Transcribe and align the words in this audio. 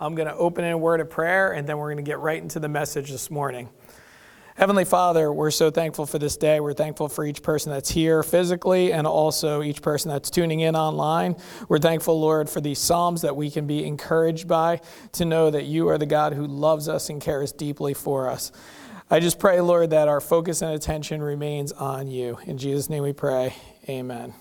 I'm 0.00 0.14
going 0.14 0.28
to 0.28 0.34
open 0.34 0.64
in 0.64 0.72
a 0.72 0.78
word 0.78 1.00
of 1.00 1.10
prayer, 1.10 1.52
and 1.52 1.68
then 1.68 1.76
we're 1.76 1.92
going 1.92 2.02
to 2.02 2.10
get 2.10 2.20
right 2.20 2.42
into 2.42 2.58
the 2.58 2.70
message 2.70 3.10
this 3.10 3.30
morning. 3.30 3.68
Heavenly 4.56 4.86
Father, 4.86 5.30
we're 5.30 5.50
so 5.50 5.70
thankful 5.70 6.06
for 6.06 6.18
this 6.18 6.38
day. 6.38 6.58
We're 6.58 6.72
thankful 6.72 7.08
for 7.08 7.24
each 7.24 7.42
person 7.42 7.70
that's 7.70 7.90
here 7.90 8.22
physically 8.22 8.92
and 8.92 9.06
also 9.06 9.62
each 9.62 9.82
person 9.82 10.10
that's 10.10 10.30
tuning 10.30 10.60
in 10.60 10.74
online. 10.74 11.36
We're 11.68 11.78
thankful, 11.78 12.18
Lord, 12.18 12.48
for 12.48 12.62
these 12.62 12.78
Psalms 12.78 13.20
that 13.22 13.36
we 13.36 13.50
can 13.50 13.66
be 13.66 13.84
encouraged 13.86 14.48
by 14.48 14.80
to 15.12 15.24
know 15.26 15.50
that 15.50 15.64
you 15.64 15.88
are 15.88 15.98
the 15.98 16.06
God 16.06 16.32
who 16.32 16.46
loves 16.46 16.88
us 16.88 17.10
and 17.10 17.20
cares 17.20 17.52
deeply 17.52 17.92
for 17.92 18.28
us. 18.28 18.52
I 19.10 19.20
just 19.20 19.38
pray, 19.38 19.60
Lord, 19.60 19.90
that 19.90 20.08
our 20.08 20.20
focus 20.20 20.62
and 20.62 20.72
attention 20.72 21.22
remains 21.22 21.72
on 21.72 22.08
you. 22.08 22.38
In 22.46 22.56
Jesus' 22.58 22.88
name 22.88 23.02
we 23.02 23.12
pray. 23.12 23.54
Amen. 23.88 24.32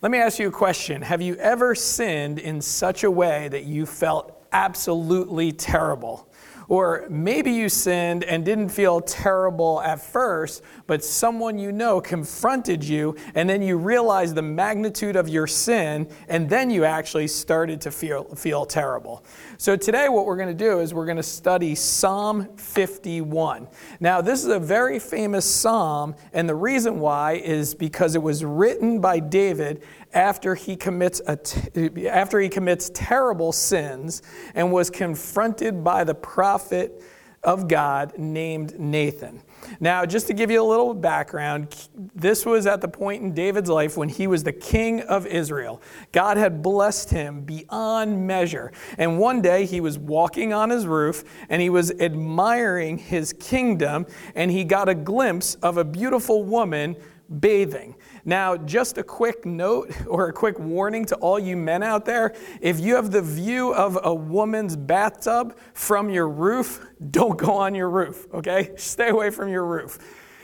Let 0.00 0.12
me 0.12 0.18
ask 0.18 0.38
you 0.38 0.46
a 0.46 0.52
question. 0.52 1.02
Have 1.02 1.20
you 1.20 1.34
ever 1.36 1.74
sinned 1.74 2.38
in 2.38 2.60
such 2.60 3.02
a 3.02 3.10
way 3.10 3.48
that 3.48 3.64
you 3.64 3.84
felt 3.84 4.46
absolutely 4.52 5.50
terrible? 5.50 6.27
Or 6.68 7.06
maybe 7.08 7.50
you 7.50 7.70
sinned 7.70 8.24
and 8.24 8.44
didn't 8.44 8.68
feel 8.68 9.00
terrible 9.00 9.80
at 9.80 10.02
first, 10.02 10.62
but 10.86 11.02
someone 11.02 11.58
you 11.58 11.72
know 11.72 11.98
confronted 11.98 12.84
you, 12.84 13.16
and 13.34 13.48
then 13.48 13.62
you 13.62 13.78
realized 13.78 14.34
the 14.34 14.42
magnitude 14.42 15.16
of 15.16 15.30
your 15.30 15.46
sin, 15.46 16.06
and 16.28 16.48
then 16.48 16.70
you 16.70 16.84
actually 16.84 17.26
started 17.26 17.80
to 17.80 17.90
feel, 17.90 18.24
feel 18.34 18.66
terrible. 18.66 19.24
So, 19.56 19.76
today, 19.76 20.10
what 20.10 20.26
we're 20.26 20.36
going 20.36 20.56
to 20.56 20.64
do 20.64 20.80
is 20.80 20.92
we're 20.92 21.06
going 21.06 21.16
to 21.16 21.22
study 21.22 21.74
Psalm 21.74 22.54
51. 22.56 23.66
Now, 23.98 24.20
this 24.20 24.44
is 24.44 24.50
a 24.50 24.60
very 24.60 24.98
famous 24.98 25.46
psalm, 25.46 26.14
and 26.34 26.46
the 26.46 26.54
reason 26.54 27.00
why 27.00 27.34
is 27.34 27.74
because 27.74 28.14
it 28.14 28.22
was 28.22 28.44
written 28.44 29.00
by 29.00 29.20
David 29.20 29.82
after 30.12 30.54
he 30.54 30.76
commits, 30.76 31.20
t- 31.44 32.08
after 32.08 32.40
he 32.40 32.48
commits 32.48 32.90
terrible 32.94 33.52
sins 33.52 34.22
and 34.54 34.72
was 34.72 34.90
confronted 34.90 35.82
by 35.84 36.04
the 36.04 36.14
prophet 36.14 36.57
of 37.44 37.68
God 37.68 38.18
named 38.18 38.78
Nathan. 38.78 39.42
Now, 39.80 40.04
just 40.04 40.26
to 40.26 40.34
give 40.34 40.50
you 40.50 40.60
a 40.60 40.64
little 40.64 40.94
background, 40.94 41.88
this 42.14 42.44
was 42.44 42.66
at 42.66 42.80
the 42.80 42.88
point 42.88 43.22
in 43.22 43.32
David's 43.32 43.70
life 43.70 43.96
when 43.96 44.08
he 44.08 44.26
was 44.26 44.42
the 44.42 44.52
king 44.52 45.00
of 45.02 45.26
Israel. 45.26 45.80
God 46.12 46.36
had 46.36 46.62
blessed 46.62 47.10
him 47.10 47.42
beyond 47.42 48.26
measure. 48.26 48.72
And 48.98 49.18
one 49.18 49.40
day 49.40 49.66
he 49.66 49.80
was 49.80 49.98
walking 49.98 50.52
on 50.52 50.70
his 50.70 50.86
roof 50.86 51.24
and 51.48 51.62
he 51.62 51.70
was 51.70 51.92
admiring 52.00 52.98
his 52.98 53.32
kingdom, 53.32 54.06
and 54.34 54.50
he 54.50 54.64
got 54.64 54.88
a 54.88 54.94
glimpse 54.94 55.54
of 55.56 55.76
a 55.76 55.84
beautiful 55.84 56.44
woman 56.44 56.96
bathing. 57.40 57.94
Now, 58.28 58.58
just 58.58 58.98
a 58.98 59.02
quick 59.02 59.46
note 59.46 59.90
or 60.06 60.28
a 60.28 60.32
quick 60.34 60.58
warning 60.58 61.06
to 61.06 61.14
all 61.16 61.38
you 61.38 61.56
men 61.56 61.82
out 61.82 62.04
there 62.04 62.34
if 62.60 62.78
you 62.78 62.94
have 62.96 63.10
the 63.10 63.22
view 63.22 63.72
of 63.72 63.98
a 64.02 64.14
woman's 64.14 64.76
bathtub 64.76 65.56
from 65.72 66.10
your 66.10 66.28
roof, 66.28 66.86
don't 67.10 67.38
go 67.38 67.54
on 67.54 67.74
your 67.74 67.88
roof, 67.88 68.26
okay? 68.34 68.72
Stay 68.76 69.08
away 69.08 69.30
from 69.30 69.48
your 69.48 69.64
roof. 69.64 69.98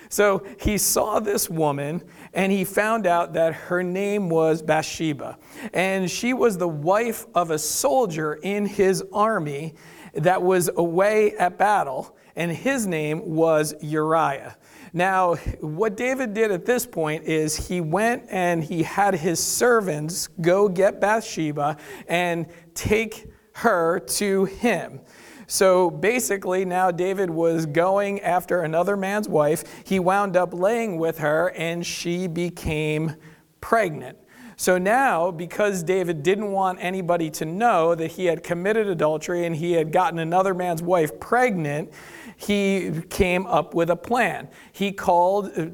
So 0.08 0.46
he 0.60 0.78
saw 0.78 1.20
this 1.20 1.50
woman 1.50 2.02
and 2.32 2.50
he 2.50 2.64
found 2.64 3.06
out 3.06 3.34
that 3.34 3.52
her 3.52 3.82
name 3.82 4.30
was 4.30 4.62
Bathsheba. 4.62 5.36
And 5.74 6.10
she 6.10 6.32
was 6.32 6.56
the 6.56 6.68
wife 6.68 7.26
of 7.34 7.50
a 7.50 7.58
soldier 7.58 8.34
in 8.34 8.64
his 8.64 9.04
army 9.12 9.74
that 10.16 10.42
was 10.42 10.70
away 10.76 11.32
at 11.36 11.58
battle, 11.58 12.16
and 12.36 12.50
his 12.50 12.86
name 12.86 13.22
was 13.24 13.74
Uriah. 13.80 14.56
Now, 14.92 15.34
what 15.60 15.96
David 15.96 16.34
did 16.34 16.52
at 16.52 16.64
this 16.64 16.86
point 16.86 17.24
is 17.24 17.68
he 17.68 17.80
went 17.80 18.24
and 18.30 18.62
he 18.62 18.84
had 18.84 19.14
his 19.14 19.40
servants 19.40 20.28
go 20.40 20.68
get 20.68 21.00
Bathsheba 21.00 21.76
and 22.06 22.46
take 22.74 23.26
her 23.54 23.98
to 23.98 24.44
him. 24.44 25.00
So 25.46 25.90
basically, 25.90 26.64
now 26.64 26.90
David 26.90 27.28
was 27.28 27.66
going 27.66 28.20
after 28.20 28.62
another 28.62 28.96
man's 28.96 29.28
wife. 29.28 29.64
He 29.84 29.98
wound 29.98 30.36
up 30.36 30.54
laying 30.54 30.96
with 30.96 31.18
her, 31.18 31.52
and 31.56 31.84
she 31.84 32.26
became 32.26 33.16
pregnant. 33.60 34.18
So 34.56 34.78
now, 34.78 35.30
because 35.30 35.82
David 35.82 36.22
didn't 36.22 36.52
want 36.52 36.78
anybody 36.80 37.30
to 37.30 37.44
know 37.44 37.94
that 37.94 38.12
he 38.12 38.26
had 38.26 38.42
committed 38.42 38.86
adultery 38.86 39.46
and 39.46 39.56
he 39.56 39.72
had 39.72 39.90
gotten 39.90 40.18
another 40.18 40.54
man's 40.54 40.82
wife 40.82 41.18
pregnant, 41.18 41.92
he 42.36 43.02
came 43.10 43.46
up 43.46 43.74
with 43.74 43.90
a 43.90 43.96
plan. 43.96 44.48
He 44.72 44.92
called 44.92 45.50
uh, 45.56 45.66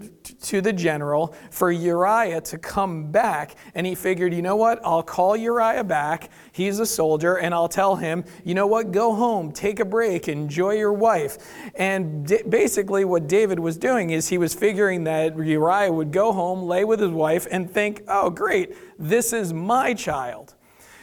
to 0.43 0.61
the 0.61 0.73
general 0.73 1.35
for 1.51 1.71
Uriah 1.73 2.41
to 2.43 2.59
come 2.59 3.11
back, 3.11 3.57
and 3.75 3.87
he 3.87 3.95
figured, 3.95 4.35
you 4.35 4.43
know 4.43 4.57
what? 4.57 4.81
I'll 4.85 5.03
call 5.03 5.37
Uriah 5.37 5.85
back. 5.85 6.31
He's 6.53 6.79
a 6.79 6.87
soldier, 6.87 7.39
and 7.39 7.55
I'll 7.55 7.69
tell 7.69 7.97
him, 7.97 8.25
you 8.45 8.55
know 8.55 8.67
what? 8.67 8.93
Go 8.93 9.15
home, 9.15 9.53
take 9.53 9.81
a 9.81 9.85
break, 9.85 10.29
enjoy 10.29 10.75
your 10.75 10.93
wife. 10.93 11.39
And 11.75 12.27
d- 12.27 12.43
basically, 12.49 13.05
what 13.05 13.27
David 13.27 13.59
was 13.59 13.77
doing 13.77 14.11
is 14.11 14.29
he 14.29 14.39
was 14.39 14.55
figuring 14.55 15.05
that 15.05 15.37
Uriah 15.37 15.93
would 15.93 16.13
go 16.13 16.33
home, 16.33 16.63
lay 16.63 16.85
with 16.85 17.01
his 17.01 17.11
wife, 17.11 17.47
and 17.51 17.71
think, 17.71 18.03
oh, 18.09 18.31
great, 18.31 18.75
this 18.99 19.33
is 19.33 19.53
my 19.53 19.95
child. 19.95 20.55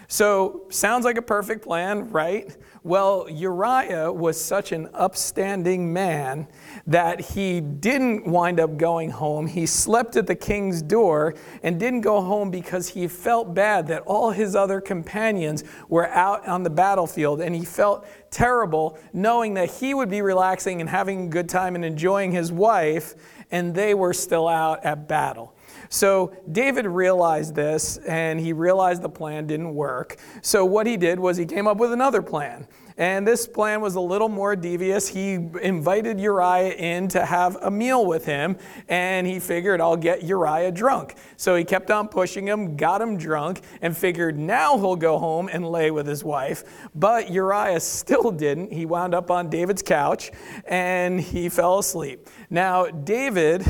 So, 0.10 0.68
sounds 0.70 1.04
like 1.04 1.18
a 1.18 1.22
perfect 1.22 1.66
plan, 1.66 2.10
right? 2.12 2.56
Well, 2.82 3.28
Uriah 3.30 4.10
was 4.10 4.42
such 4.42 4.72
an 4.72 4.88
upstanding 4.94 5.92
man 5.92 6.48
that 6.86 7.20
he 7.20 7.60
didn't 7.60 8.26
wind 8.26 8.62
up 8.62 8.78
going 8.78 9.10
home. 9.10 9.48
He 9.48 9.66
slept 9.66 10.16
at 10.16 10.26
the 10.26 10.36
king's 10.36 10.82
door 10.82 11.36
and 11.62 11.78
didn't 11.78 12.02
go 12.02 12.22
home 12.22 12.50
because 12.50 12.88
he 12.88 13.10
felt 13.10 13.54
bad 13.54 13.88
that 13.88 14.04
all 14.04 14.32
his 14.32 14.56
other 14.56 14.80
companions 14.80 15.66
were 15.90 16.08
out 16.08 16.48
on 16.48 16.64
the 16.64 16.70
battlefield 16.70 17.42
and 17.42 17.54
he 17.54 17.66
felt 17.66 18.08
terrible 18.32 18.98
knowing 19.12 19.56
that 19.56 19.70
he 19.70 19.94
would 19.94 20.10
be 20.10 20.22
relaxing 20.22 20.80
and 20.80 20.90
having 20.90 21.26
a 21.26 21.30
good 21.30 21.50
time 21.50 21.76
and 21.76 21.84
enjoying 21.84 22.32
his 22.32 22.50
wife 22.54 23.16
and 23.52 23.76
they 23.76 23.94
were 23.94 24.14
still 24.14 24.48
out 24.48 24.86
at 24.86 25.10
battle. 25.10 25.57
So 25.90 26.36
David 26.52 26.86
realized 26.86 27.56
this 27.56 27.98
and 27.98 28.40
he 28.40 28.54
realized 28.54 29.02
the 29.02 29.10
plan 29.10 29.48
didn't 29.48 29.74
work. 29.74 30.18
So 30.42 30.66
what 30.66 30.88
he 30.88 30.98
did 30.98 31.20
was 31.20 31.38
he 31.38 31.46
came 31.46 31.68
up 31.68 31.78
with 31.78 31.92
another 31.92 32.22
plan. 32.22 32.68
And 33.00 33.28
this 33.28 33.48
plan 33.48 33.80
was 33.80 33.94
a 33.94 34.02
little 34.02 34.28
more 34.28 34.56
devious. 34.56 35.08
He 35.08 35.34
invited 35.62 36.20
Uriah 36.20 36.74
in 36.74 37.08
to 37.10 37.24
have 37.24 37.56
a 37.62 37.70
meal 37.70 38.08
with 38.08 38.26
him, 38.26 38.58
and 38.90 39.28
he 39.28 39.40
figured, 39.40 39.80
I'll 39.80 39.96
get 39.96 40.24
Uriah 40.24 40.72
drunk. 40.72 41.14
So 41.38 41.56
he 41.56 41.64
kept 41.64 41.92
on 41.92 42.08
pushing 42.08 42.48
him, 42.48 42.76
got 42.76 43.00
him 43.00 43.16
drunk, 43.16 43.62
and 43.84 43.96
figured 43.96 44.40
now 44.40 44.80
he'll 44.80 44.96
go 44.96 45.20
home 45.20 45.48
and 45.48 45.70
lay 45.70 45.92
with 45.92 46.08
his 46.08 46.24
wife. 46.24 46.64
But 46.96 47.30
Uriah 47.30 47.80
still 47.80 48.32
didn't. 48.32 48.74
He 48.74 48.88
wound 48.88 49.14
up 49.14 49.30
on 49.30 49.48
David's 49.52 49.84
couch 49.84 50.32
and 50.66 51.22
he 51.22 51.50
fell 51.50 51.78
asleep. 51.78 52.28
Now, 52.50 52.88
David 52.88 53.64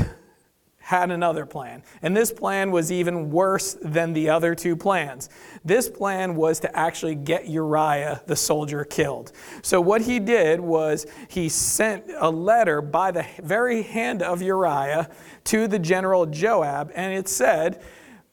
had 0.88 1.10
another 1.10 1.44
plan. 1.44 1.82
And 2.00 2.16
this 2.16 2.32
plan 2.32 2.70
was 2.70 2.90
even 2.90 3.28
worse 3.28 3.76
than 3.82 4.14
the 4.14 4.30
other 4.30 4.54
two 4.54 4.74
plans. 4.74 5.28
This 5.62 5.86
plan 5.86 6.34
was 6.34 6.60
to 6.60 6.74
actually 6.74 7.14
get 7.14 7.46
Uriah, 7.46 8.22
the 8.26 8.34
soldier, 8.34 8.84
killed. 8.84 9.32
So, 9.60 9.82
what 9.82 10.00
he 10.00 10.18
did 10.18 10.60
was 10.60 11.04
he 11.28 11.50
sent 11.50 12.04
a 12.16 12.30
letter 12.30 12.80
by 12.80 13.10
the 13.10 13.26
very 13.42 13.82
hand 13.82 14.22
of 14.22 14.40
Uriah 14.40 15.10
to 15.44 15.68
the 15.68 15.78
general 15.78 16.24
Joab, 16.24 16.90
and 16.94 17.12
it 17.12 17.28
said, 17.28 17.82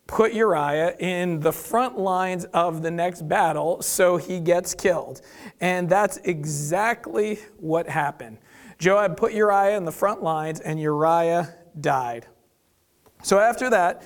Put 0.07 0.33
Uriah 0.33 0.95
in 0.97 1.41
the 1.41 1.51
front 1.51 1.99
lines 1.99 2.45
of 2.53 2.83
the 2.83 2.91
next 2.91 3.27
battle 3.27 3.81
so 3.81 4.15
he 4.15 4.39
gets 4.39 4.73
killed. 4.73 5.19
And 5.59 5.89
that's 5.89 6.19
exactly 6.23 7.39
what 7.57 7.89
happened. 7.89 8.37
Joab 8.79 9.17
put 9.17 9.33
Uriah 9.33 9.75
in 9.75 9.83
the 9.83 9.91
front 9.91 10.23
lines, 10.23 10.61
and 10.61 10.79
Uriah 10.79 11.53
died. 11.81 12.27
So 13.25 13.39
after 13.39 13.71
that, 13.71 14.03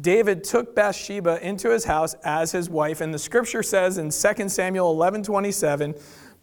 David 0.00 0.44
took 0.44 0.76
Bathsheba 0.76 1.44
into 1.44 1.70
his 1.70 1.84
house 1.84 2.14
as 2.22 2.52
his 2.52 2.70
wife, 2.70 3.00
and 3.00 3.12
the 3.12 3.18
scripture 3.18 3.64
says 3.64 3.98
in 3.98 4.10
2 4.10 4.48
Samuel 4.48 4.92
11 4.92 5.24
27, 5.24 5.92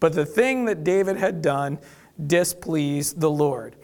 but 0.01 0.11
the 0.11 0.25
thing 0.25 0.65
that 0.65 0.83
David 0.83 1.15
had 1.15 1.41
done 1.41 1.79
displeased 2.27 3.21
the 3.21 3.31
Lord. 3.31 3.77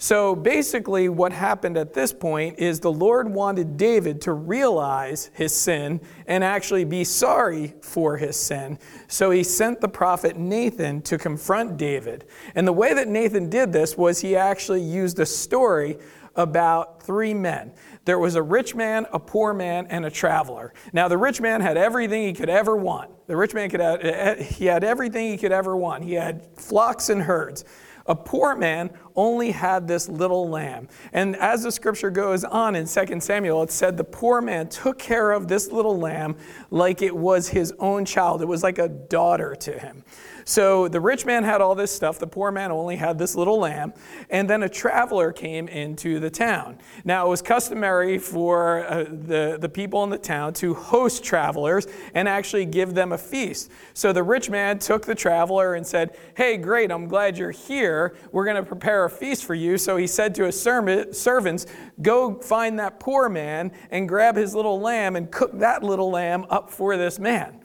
So 0.00 0.36
basically, 0.36 1.08
what 1.08 1.32
happened 1.32 1.76
at 1.76 1.92
this 1.92 2.12
point 2.12 2.60
is 2.60 2.78
the 2.78 2.92
Lord 2.92 3.28
wanted 3.28 3.76
David 3.76 4.20
to 4.22 4.32
realize 4.32 5.32
his 5.34 5.52
sin 5.52 6.00
and 6.28 6.44
actually 6.44 6.84
be 6.84 7.02
sorry 7.02 7.74
for 7.82 8.16
his 8.16 8.36
sin. 8.36 8.78
So 9.08 9.32
he 9.32 9.42
sent 9.42 9.80
the 9.80 9.88
prophet 9.88 10.36
Nathan 10.36 11.02
to 11.02 11.18
confront 11.18 11.76
David. 11.76 12.26
And 12.54 12.64
the 12.64 12.72
way 12.72 12.94
that 12.94 13.08
Nathan 13.08 13.50
did 13.50 13.72
this 13.72 13.96
was 13.96 14.20
he 14.20 14.36
actually 14.36 14.82
used 14.82 15.18
a 15.18 15.26
story 15.26 15.98
about 16.38 17.02
three 17.02 17.34
men. 17.34 17.72
There 18.04 18.18
was 18.18 18.36
a 18.36 18.42
rich 18.42 18.74
man, 18.74 19.06
a 19.12 19.18
poor 19.18 19.52
man, 19.52 19.88
and 19.88 20.06
a 20.06 20.10
traveler. 20.10 20.72
Now, 20.92 21.08
the 21.08 21.18
rich 21.18 21.40
man 21.40 21.60
had 21.60 21.76
everything 21.76 22.22
he 22.22 22.32
could 22.32 22.48
ever 22.48 22.76
want. 22.76 23.10
The 23.26 23.36
rich 23.36 23.52
man 23.52 23.68
could 23.68 23.80
have, 23.80 24.00
eh, 24.00 24.08
eh, 24.08 24.42
he 24.42 24.64
had 24.66 24.84
everything 24.84 25.30
he 25.30 25.36
could 25.36 25.52
ever 25.52 25.76
want. 25.76 26.04
He 26.04 26.14
had 26.14 26.46
flocks 26.56 27.10
and 27.10 27.20
herds. 27.20 27.64
A 28.06 28.14
poor 28.14 28.54
man 28.56 28.90
only 29.18 29.50
had 29.50 29.88
this 29.88 30.08
little 30.08 30.48
lamb. 30.48 30.88
And 31.12 31.34
as 31.36 31.64
the 31.64 31.72
scripture 31.72 32.08
goes 32.08 32.44
on 32.44 32.76
in 32.76 32.86
2 32.86 33.20
Samuel, 33.20 33.64
it 33.64 33.72
said 33.72 33.96
the 33.96 34.04
poor 34.04 34.40
man 34.40 34.68
took 34.68 34.96
care 34.96 35.32
of 35.32 35.48
this 35.48 35.72
little 35.72 35.98
lamb 35.98 36.36
like 36.70 37.02
it 37.02 37.14
was 37.14 37.48
his 37.48 37.74
own 37.80 38.04
child. 38.04 38.42
It 38.42 38.46
was 38.46 38.62
like 38.62 38.78
a 38.78 38.88
daughter 38.88 39.56
to 39.56 39.76
him. 39.76 40.04
So 40.48 40.88
the 40.88 40.98
rich 40.98 41.26
man 41.26 41.44
had 41.44 41.60
all 41.60 41.74
this 41.74 41.94
stuff, 41.94 42.18
the 42.18 42.26
poor 42.26 42.50
man 42.50 42.70
only 42.70 42.96
had 42.96 43.18
this 43.18 43.34
little 43.34 43.58
lamb, 43.58 43.92
and 44.30 44.48
then 44.48 44.62
a 44.62 44.68
traveler 44.68 45.30
came 45.30 45.68
into 45.68 46.20
the 46.20 46.30
town. 46.30 46.78
Now, 47.04 47.26
it 47.26 47.28
was 47.28 47.42
customary 47.42 48.16
for 48.16 48.86
uh, 48.86 49.04
the, 49.04 49.58
the 49.60 49.68
people 49.68 50.04
in 50.04 50.10
the 50.10 50.16
town 50.16 50.54
to 50.54 50.72
host 50.72 51.22
travelers 51.22 51.86
and 52.14 52.26
actually 52.26 52.64
give 52.64 52.94
them 52.94 53.12
a 53.12 53.18
feast. 53.18 53.70
So 53.92 54.10
the 54.14 54.22
rich 54.22 54.48
man 54.48 54.78
took 54.78 55.04
the 55.04 55.14
traveler 55.14 55.74
and 55.74 55.86
said, 55.86 56.16
Hey, 56.34 56.56
great, 56.56 56.90
I'm 56.90 57.08
glad 57.08 57.36
you're 57.36 57.50
here. 57.50 58.16
We're 58.32 58.46
going 58.46 58.56
to 58.56 58.62
prepare 58.62 59.04
a 59.08 59.10
feast 59.10 59.44
for 59.44 59.54
you. 59.54 59.78
So 59.78 59.96
he 59.96 60.06
said 60.06 60.34
to 60.36 60.44
his 60.44 60.60
servants, 60.60 61.66
Go 62.00 62.40
find 62.40 62.78
that 62.78 63.00
poor 63.00 63.28
man 63.28 63.72
and 63.90 64.08
grab 64.08 64.36
his 64.36 64.54
little 64.54 64.80
lamb 64.80 65.16
and 65.16 65.30
cook 65.30 65.58
that 65.58 65.82
little 65.82 66.10
lamb 66.10 66.46
up 66.50 66.70
for 66.70 66.96
this 66.96 67.18
man. 67.18 67.60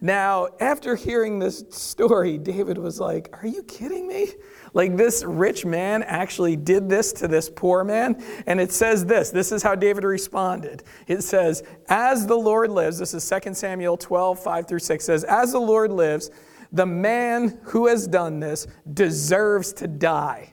Now, 0.00 0.48
after 0.60 0.94
hearing 0.94 1.38
this 1.38 1.64
story, 1.70 2.38
David 2.38 2.78
was 2.78 3.00
like, 3.00 3.36
Are 3.42 3.46
you 3.46 3.62
kidding 3.62 4.06
me? 4.06 4.28
Like, 4.74 4.96
this 4.96 5.24
rich 5.24 5.64
man 5.64 6.02
actually 6.02 6.56
did 6.56 6.88
this 6.88 7.12
to 7.14 7.28
this 7.28 7.48
poor 7.48 7.84
man. 7.84 8.22
And 8.46 8.60
it 8.60 8.70
says 8.70 9.06
this 9.06 9.30
this 9.30 9.50
is 9.50 9.62
how 9.62 9.74
David 9.74 10.04
responded. 10.04 10.82
It 11.06 11.22
says, 11.22 11.62
As 11.88 12.26
the 12.26 12.36
Lord 12.36 12.70
lives, 12.70 12.98
this 12.98 13.14
is 13.14 13.28
2 13.28 13.54
Samuel 13.54 13.96
12, 13.96 14.38
5 14.38 14.68
through 14.68 14.78
6 14.78 15.04
says, 15.04 15.24
As 15.24 15.52
the 15.52 15.60
Lord 15.60 15.90
lives, 15.90 16.30
the 16.72 16.86
man 16.86 17.58
who 17.64 17.86
has 17.86 18.06
done 18.06 18.40
this 18.40 18.66
deserves 18.92 19.72
to 19.74 19.88
die. 19.88 20.52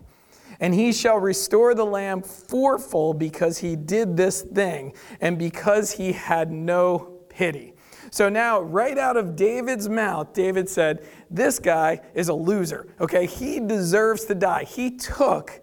And 0.59 0.73
he 0.73 0.93
shall 0.93 1.17
restore 1.17 1.75
the 1.75 1.85
lamb 1.85 2.21
fourfold 2.21 3.19
because 3.19 3.57
he 3.57 3.75
did 3.75 4.15
this 4.15 4.41
thing 4.41 4.93
and 5.21 5.37
because 5.37 5.91
he 5.91 6.13
had 6.13 6.51
no 6.51 7.19
pity. 7.29 7.73
So 8.11 8.29
now, 8.29 8.61
right 8.61 8.97
out 8.97 9.17
of 9.17 9.35
David's 9.35 9.89
mouth, 9.89 10.33
David 10.33 10.69
said, 10.69 11.05
This 11.29 11.59
guy 11.59 11.99
is 12.13 12.29
a 12.29 12.33
loser. 12.33 12.87
Okay, 13.01 13.25
he 13.25 13.59
deserves 13.59 14.25
to 14.25 14.35
die. 14.35 14.63
He 14.63 14.91
took 14.91 15.61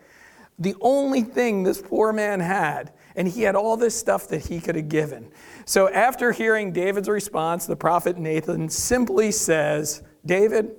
the 0.59 0.75
only 0.81 1.23
thing 1.23 1.63
this 1.63 1.81
poor 1.81 2.13
man 2.13 2.41
had, 2.41 2.93
and 3.17 3.27
he 3.27 3.43
had 3.43 3.57
all 3.57 3.77
this 3.77 3.99
stuff 3.99 4.29
that 4.29 4.47
he 4.47 4.61
could 4.61 4.77
have 4.77 4.89
given. 4.89 5.31
So 5.65 5.89
after 5.89 6.33
hearing 6.33 6.73
David's 6.73 7.09
response, 7.09 7.67
the 7.67 7.77
prophet 7.77 8.19
Nathan 8.19 8.69
simply 8.69 9.33
says, 9.33 10.03
David, 10.25 10.77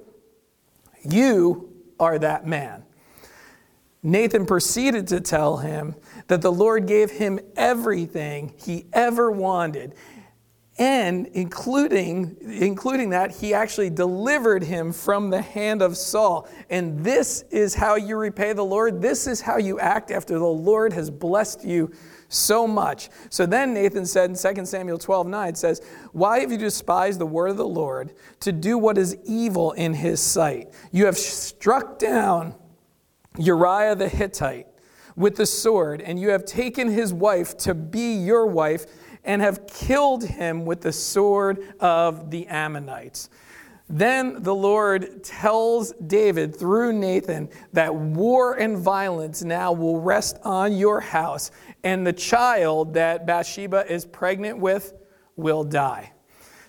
you 1.03 1.73
are 1.99 2.19
that 2.19 2.45
man. 2.45 2.83
Nathan 4.03 4.45
proceeded 4.45 5.07
to 5.07 5.21
tell 5.21 5.57
him 5.57 5.95
that 6.27 6.41
the 6.41 6.51
Lord 6.51 6.87
gave 6.87 7.09
him 7.09 7.39
everything 7.55 8.53
he 8.57 8.85
ever 8.93 9.31
wanted 9.31 9.95
and 10.79 11.27
including, 11.33 12.35
including 12.41 13.11
that, 13.11 13.31
he 13.31 13.53
actually 13.53 13.91
delivered 13.91 14.63
him 14.63 14.91
from 14.91 15.29
the 15.29 15.41
hand 15.41 15.83
of 15.83 15.95
Saul. 15.95 16.47
And 16.69 17.03
this 17.03 17.43
is 17.51 17.75
how 17.75 17.95
you 17.95 18.17
repay 18.17 18.53
the 18.53 18.65
Lord. 18.65 18.99
This 18.99 19.27
is 19.27 19.39
how 19.39 19.57
you 19.57 19.79
act 19.79 20.09
after 20.09 20.39
the 20.39 20.45
Lord 20.45 20.91
has 20.93 21.11
blessed 21.11 21.63
you 21.63 21.91
so 22.27 22.65
much. 22.65 23.09
So 23.29 23.45
then 23.45 23.75
Nathan 23.75 24.07
said 24.07 24.31
in 24.31 24.55
2 24.55 24.65
Samuel 24.65 24.97
12 24.97 25.27
9 25.27 25.53
says, 25.53 25.81
Why 26.11 26.39
have 26.39 26.51
you 26.51 26.57
despised 26.57 27.19
the 27.19 27.27
word 27.27 27.49
of 27.49 27.57
the 27.57 27.67
Lord 27.67 28.15
to 28.39 28.51
do 28.51 28.79
what 28.79 28.97
is 28.97 29.15
evil 29.25 29.73
in 29.73 29.93
his 29.93 30.19
sight? 30.19 30.73
You 30.91 31.05
have 31.05 31.17
struck 31.17 31.99
down 31.99 32.55
Uriah 33.37 33.95
the 33.95 34.07
Hittite 34.07 34.67
with 35.15 35.35
the 35.35 35.45
sword, 35.45 36.01
and 36.01 36.19
you 36.19 36.29
have 36.29 36.45
taken 36.45 36.87
his 36.87 37.13
wife 37.13 37.57
to 37.57 37.73
be 37.73 38.13
your 38.13 38.45
wife 38.45 38.85
and 39.23 39.41
have 39.41 39.65
killed 39.67 40.23
him 40.23 40.65
with 40.65 40.81
the 40.81 40.91
sword 40.91 41.73
of 41.79 42.29
the 42.29 42.47
Ammonites. 42.47 43.29
Then 43.89 44.41
the 44.41 44.55
Lord 44.55 45.23
tells 45.23 45.93
David 46.07 46.55
through 46.55 46.93
Nathan 46.93 47.49
that 47.73 47.93
war 47.93 48.55
and 48.55 48.77
violence 48.77 49.43
now 49.43 49.71
will 49.71 49.99
rest 49.99 50.37
on 50.43 50.75
your 50.75 50.99
house, 50.99 51.51
and 51.83 52.05
the 52.05 52.13
child 52.13 52.93
that 52.93 53.27
Bathsheba 53.27 53.91
is 53.91 54.05
pregnant 54.05 54.57
with 54.57 54.93
will 55.35 55.63
die. 55.63 56.11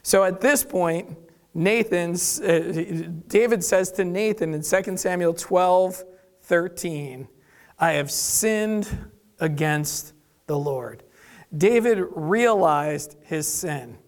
So 0.03 0.25
at 0.25 0.41
this 0.41 0.65
point, 0.65 1.17
Nathan's, 1.55 2.41
uh, 2.41 3.09
David 3.29 3.63
says 3.63 3.93
to 3.93 4.05
Nathan 4.05 4.53
in 4.53 4.63
2 4.63 4.97
Samuel 4.97 5.35
12 5.35 6.03
13, 6.45 7.29
I 7.79 7.93
have 7.93 8.11
sinned 8.11 9.11
against 9.41 10.13
the 10.47 10.59
Lord. 10.59 11.03
David 11.57 12.05
realized 12.15 13.17
his 13.23 13.49
sin. 13.49 13.99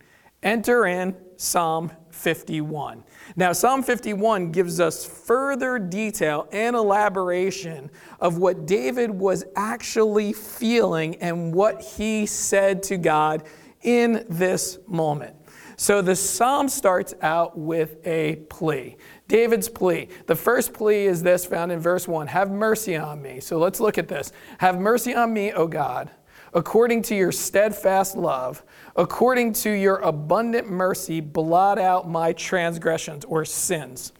Enter 0.42 0.86
in 0.86 1.16
Psalm 1.36 1.90
51. 2.10 3.04
Now, 3.36 3.52
Psalm 3.52 3.82
51 3.82 4.52
gives 4.52 4.80
us 4.80 5.04
further 5.04 5.78
detail 5.78 6.48
and 6.52 6.76
elaboration 6.76 7.90
of 8.20 8.38
what 8.38 8.66
David 8.66 9.10
was 9.10 9.44
actually 9.54 10.32
feeling 10.32 11.16
and 11.16 11.54
what 11.54 11.82
he 11.82 12.26
said 12.26 12.82
to 12.84 12.96
God 12.96 13.44
in 13.82 14.24
this 14.28 14.78
moment. 14.86 15.36
So 15.78 16.00
the 16.00 16.16
psalm 16.16 16.68
starts 16.68 17.14
out 17.20 17.58
with 17.58 17.98
a 18.06 18.36
plea. 18.48 18.96
David's 19.28 19.68
plea. 19.68 20.08
The 20.26 20.36
first 20.36 20.72
plea 20.72 21.06
is 21.06 21.22
this 21.22 21.44
found 21.44 21.72
in 21.72 21.80
verse 21.80 22.06
1 22.06 22.28
Have 22.28 22.50
mercy 22.50 22.96
on 22.96 23.22
me. 23.22 23.40
So 23.40 23.58
let's 23.58 23.80
look 23.80 23.98
at 23.98 24.08
this. 24.08 24.32
Have 24.58 24.78
mercy 24.78 25.14
on 25.14 25.32
me, 25.32 25.52
O 25.52 25.66
God 25.66 26.10
according 26.56 27.02
to 27.02 27.14
your 27.14 27.30
steadfast 27.30 28.16
love, 28.16 28.62
according 28.96 29.52
to 29.52 29.70
your 29.70 29.98
abundant 29.98 30.68
mercy, 30.68 31.20
blot 31.20 31.78
out 31.78 32.08
my 32.08 32.32
transgressions 32.32 33.26
or 33.26 33.44
sins. 33.44 34.14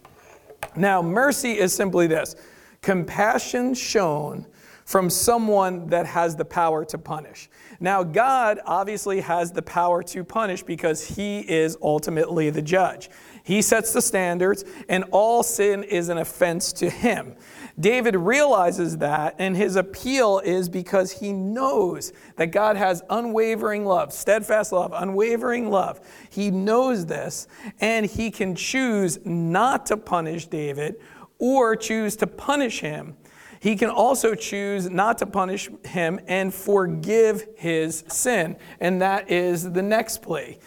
Now, 0.76 1.00
mercy 1.00 1.58
is 1.58 1.74
simply 1.74 2.06
this 2.06 2.36
compassion 2.82 3.72
shown 3.74 4.46
from 4.86 5.10
someone 5.10 5.88
that 5.88 6.06
has 6.06 6.36
the 6.36 6.44
power 6.44 6.84
to 6.84 6.96
punish. 6.96 7.50
Now, 7.80 8.04
God 8.04 8.60
obviously 8.64 9.20
has 9.20 9.50
the 9.50 9.60
power 9.60 10.00
to 10.04 10.22
punish 10.22 10.62
because 10.62 11.04
he 11.04 11.40
is 11.40 11.76
ultimately 11.82 12.50
the 12.50 12.62
judge. 12.62 13.10
He 13.42 13.62
sets 13.62 13.92
the 13.92 14.00
standards, 14.00 14.64
and 14.88 15.04
all 15.10 15.42
sin 15.42 15.82
is 15.82 16.08
an 16.08 16.18
offense 16.18 16.72
to 16.74 16.88
him. 16.88 17.34
David 17.78 18.14
realizes 18.14 18.98
that, 18.98 19.34
and 19.40 19.56
his 19.56 19.74
appeal 19.74 20.38
is 20.38 20.68
because 20.68 21.10
he 21.10 21.32
knows 21.32 22.12
that 22.36 22.46
God 22.46 22.76
has 22.76 23.02
unwavering 23.10 23.84
love, 23.84 24.12
steadfast 24.12 24.70
love, 24.70 24.92
unwavering 24.94 25.68
love. 25.68 26.00
He 26.30 26.52
knows 26.52 27.06
this, 27.06 27.48
and 27.80 28.06
he 28.06 28.30
can 28.30 28.54
choose 28.54 29.18
not 29.24 29.86
to 29.86 29.96
punish 29.96 30.46
David 30.46 30.96
or 31.38 31.74
choose 31.74 32.14
to 32.16 32.26
punish 32.28 32.80
him. 32.80 33.16
He 33.60 33.76
can 33.76 33.90
also 33.90 34.34
choose 34.34 34.88
not 34.90 35.18
to 35.18 35.26
punish 35.26 35.68
him 35.84 36.20
and 36.26 36.52
forgive 36.52 37.46
his 37.56 38.04
sin. 38.08 38.56
And 38.80 39.02
that 39.02 39.30
is 39.30 39.72
the 39.72 39.82
next 39.82 40.22
plea. 40.22 40.58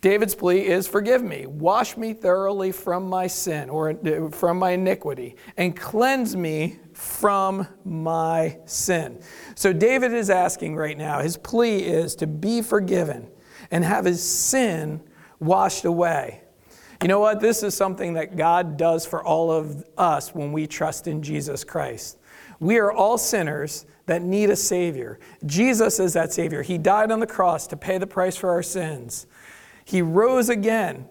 David's 0.00 0.34
plea 0.34 0.64
is 0.64 0.86
forgive 0.86 1.24
me, 1.24 1.46
wash 1.46 1.96
me 1.96 2.12
thoroughly 2.12 2.70
from 2.70 3.08
my 3.08 3.26
sin 3.26 3.68
or 3.68 3.90
uh, 3.90 4.30
from 4.30 4.56
my 4.56 4.70
iniquity, 4.70 5.34
and 5.56 5.76
cleanse 5.76 6.36
me 6.36 6.78
from 6.92 7.66
my 7.84 8.58
sin. 8.64 9.20
So 9.56 9.72
David 9.72 10.12
is 10.12 10.30
asking 10.30 10.76
right 10.76 10.96
now, 10.96 11.20
his 11.20 11.36
plea 11.36 11.78
is 11.78 12.14
to 12.16 12.28
be 12.28 12.62
forgiven 12.62 13.28
and 13.72 13.84
have 13.84 14.04
his 14.04 14.22
sin 14.22 15.02
washed 15.40 15.84
away. 15.84 16.42
You 17.02 17.08
know 17.08 17.20
what? 17.20 17.40
This 17.40 17.62
is 17.62 17.76
something 17.76 18.14
that 18.14 18.36
God 18.36 18.76
does 18.76 19.06
for 19.06 19.22
all 19.22 19.52
of 19.52 19.84
us 19.96 20.34
when 20.34 20.52
we 20.52 20.66
trust 20.66 21.06
in 21.06 21.22
Jesus 21.22 21.62
Christ. 21.62 22.18
We 22.58 22.78
are 22.78 22.90
all 22.90 23.18
sinners 23.18 23.86
that 24.06 24.22
need 24.22 24.50
a 24.50 24.56
Savior. 24.56 25.20
Jesus 25.46 26.00
is 26.00 26.14
that 26.14 26.32
Savior. 26.32 26.62
He 26.62 26.76
died 26.76 27.12
on 27.12 27.20
the 27.20 27.26
cross 27.26 27.68
to 27.68 27.76
pay 27.76 27.98
the 27.98 28.06
price 28.06 28.36
for 28.36 28.50
our 28.50 28.64
sins. 28.64 29.26
He 29.84 30.02
rose 30.02 30.48
again. 30.48 31.06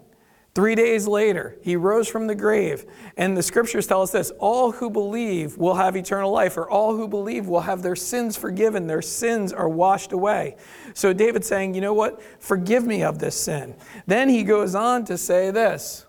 Three 0.57 0.73
days 0.73 1.07
later, 1.07 1.55
he 1.61 1.75
rose 1.75 2.07
from 2.07 2.25
the 2.25 2.33
grave. 2.33 2.87
And 3.15 3.37
the 3.37 3.43
scriptures 3.43 3.85
tell 3.85 4.01
us 4.01 4.11
this 4.11 4.31
all 4.39 4.71
who 4.71 4.89
believe 4.89 5.55
will 5.55 5.75
have 5.75 5.95
eternal 5.95 6.31
life, 6.31 6.57
or 6.57 6.67
all 6.67 6.97
who 6.97 7.07
believe 7.07 7.45
will 7.45 7.61
have 7.61 7.83
their 7.83 7.95
sins 7.95 8.35
forgiven. 8.35 8.87
Their 8.87 9.03
sins 9.03 9.53
are 9.53 9.69
washed 9.69 10.13
away. 10.13 10.55
So 10.95 11.13
David's 11.13 11.45
saying, 11.45 11.75
you 11.75 11.81
know 11.81 11.93
what? 11.93 12.23
Forgive 12.41 12.87
me 12.87 13.03
of 13.03 13.19
this 13.19 13.39
sin. 13.39 13.75
Then 14.07 14.29
he 14.29 14.43
goes 14.43 14.73
on 14.73 15.05
to 15.05 15.15
say 15.15 15.51
this 15.51 16.07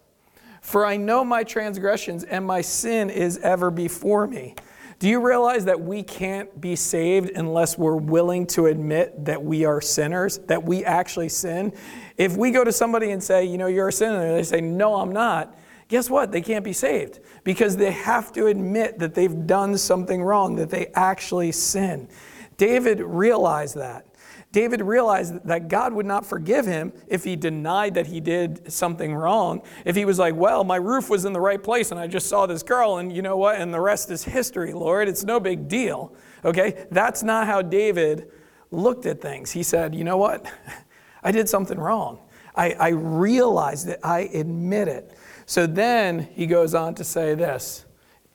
For 0.62 0.86
I 0.86 0.96
know 0.96 1.24
my 1.24 1.44
transgressions, 1.44 2.24
and 2.24 2.46
my 2.46 2.62
sin 2.62 3.10
is 3.10 3.36
ever 3.42 3.70
before 3.70 4.26
me. 4.26 4.54
Do 4.98 5.08
you 5.08 5.24
realize 5.24 5.64
that 5.66 5.80
we 5.80 6.02
can't 6.02 6.60
be 6.60 6.74
saved 6.74 7.30
unless 7.36 7.78
we're 7.78 7.94
willing 7.94 8.48
to 8.48 8.66
admit 8.66 9.24
that 9.26 9.44
we 9.44 9.64
are 9.64 9.80
sinners, 9.80 10.38
that 10.48 10.64
we 10.64 10.84
actually 10.84 11.28
sin? 11.28 11.72
If 12.16 12.36
we 12.36 12.50
go 12.50 12.64
to 12.64 12.72
somebody 12.72 13.12
and 13.12 13.22
say, 13.22 13.44
you 13.44 13.58
know, 13.58 13.68
you're 13.68 13.88
a 13.88 13.92
sinner, 13.92 14.26
and 14.26 14.36
they 14.36 14.42
say, 14.42 14.60
no, 14.60 14.96
I'm 14.96 15.12
not, 15.12 15.56
guess 15.86 16.10
what? 16.10 16.32
They 16.32 16.40
can't 16.40 16.64
be 16.64 16.72
saved 16.72 17.20
because 17.44 17.76
they 17.76 17.92
have 17.92 18.32
to 18.32 18.46
admit 18.46 18.98
that 18.98 19.14
they've 19.14 19.46
done 19.46 19.78
something 19.78 20.20
wrong, 20.20 20.56
that 20.56 20.70
they 20.70 20.86
actually 20.94 21.52
sin. 21.52 22.08
David 22.56 22.98
realized 22.98 23.76
that. 23.76 24.07
David 24.50 24.80
realized 24.80 25.44
that 25.46 25.68
God 25.68 25.92
would 25.92 26.06
not 26.06 26.24
forgive 26.24 26.64
him 26.64 26.92
if 27.06 27.24
he 27.24 27.36
denied 27.36 27.94
that 27.94 28.06
he 28.06 28.18
did 28.18 28.72
something 28.72 29.14
wrong. 29.14 29.60
If 29.84 29.94
he 29.94 30.06
was 30.06 30.18
like, 30.18 30.34
well, 30.34 30.64
my 30.64 30.76
roof 30.76 31.10
was 31.10 31.26
in 31.26 31.34
the 31.34 31.40
right 31.40 31.62
place 31.62 31.90
and 31.90 32.00
I 32.00 32.06
just 32.06 32.28
saw 32.28 32.46
this 32.46 32.62
girl 32.62 32.96
and 32.96 33.14
you 33.14 33.20
know 33.20 33.36
what? 33.36 33.60
And 33.60 33.74
the 33.74 33.80
rest 33.80 34.10
is 34.10 34.24
history, 34.24 34.72
Lord. 34.72 35.06
It's 35.06 35.22
no 35.22 35.38
big 35.38 35.68
deal. 35.68 36.14
Okay? 36.44 36.86
That's 36.90 37.22
not 37.22 37.46
how 37.46 37.60
David 37.60 38.30
looked 38.70 39.04
at 39.04 39.20
things. 39.20 39.50
He 39.50 39.62
said, 39.62 39.94
you 39.94 40.04
know 40.04 40.16
what? 40.16 40.46
I 41.22 41.30
did 41.30 41.48
something 41.48 41.78
wrong. 41.78 42.20
I, 42.54 42.72
I 42.72 42.88
realized 42.88 43.88
it. 43.88 44.00
I 44.02 44.30
admit 44.32 44.88
it. 44.88 45.12
So 45.44 45.66
then 45.66 46.28
he 46.32 46.46
goes 46.46 46.74
on 46.74 46.94
to 46.94 47.04
say 47.04 47.34
this 47.34 47.84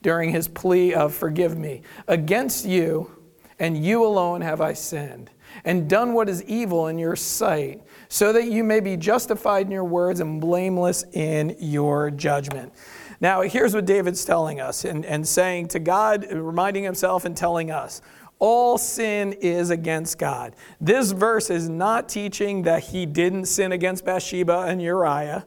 during 0.04 0.30
his 0.30 0.48
plea 0.48 0.94
of, 0.94 1.14
Forgive 1.16 1.58
me. 1.58 1.82
Against 2.08 2.66
you 2.66 3.12
and 3.58 3.84
you 3.84 4.06
alone 4.06 4.42
have 4.42 4.62
I 4.62 4.74
sinned 4.74 5.32
and 5.66 5.90
done 5.90 6.14
what 6.14 6.30
is 6.30 6.44
evil 6.44 6.88
in 6.88 6.98
your 6.98 7.16
sight, 7.16 7.82
so 8.08 8.34
that 8.34 8.46
you 8.46 8.64
may 8.64 8.80
be 8.80 8.98
justified 8.98 9.66
in 9.66 9.72
your 9.72 9.84
words 9.84 10.20
and 10.20 10.40
blameless 10.40 11.04
in 11.14 11.56
your 11.60 12.12
judgment. 12.12 12.74
Now, 13.22 13.42
here's 13.42 13.74
what 13.74 13.86
David's 13.86 14.26
telling 14.26 14.60
us 14.60 14.84
and, 14.84 15.06
and 15.06 15.28
saying 15.28 15.70
to 15.70 15.80
God, 15.80 16.28
reminding 16.32 16.84
himself 16.84 17.26
and 17.26 17.38
telling 17.38 17.72
us. 17.72 18.02
All 18.40 18.78
sin 18.78 19.32
is 19.34 19.70
against 19.70 20.18
God. 20.18 20.54
This 20.82 21.12
verse 21.12 21.50
is 21.50 21.70
not 21.70 22.10
teaching 22.10 22.64
that 22.64 22.84
he 22.84 23.06
didn't 23.06 23.46
sin 23.46 23.72
against 23.72 24.04
Bathsheba 24.04 24.66
and 24.68 24.82
Uriah. 24.82 25.46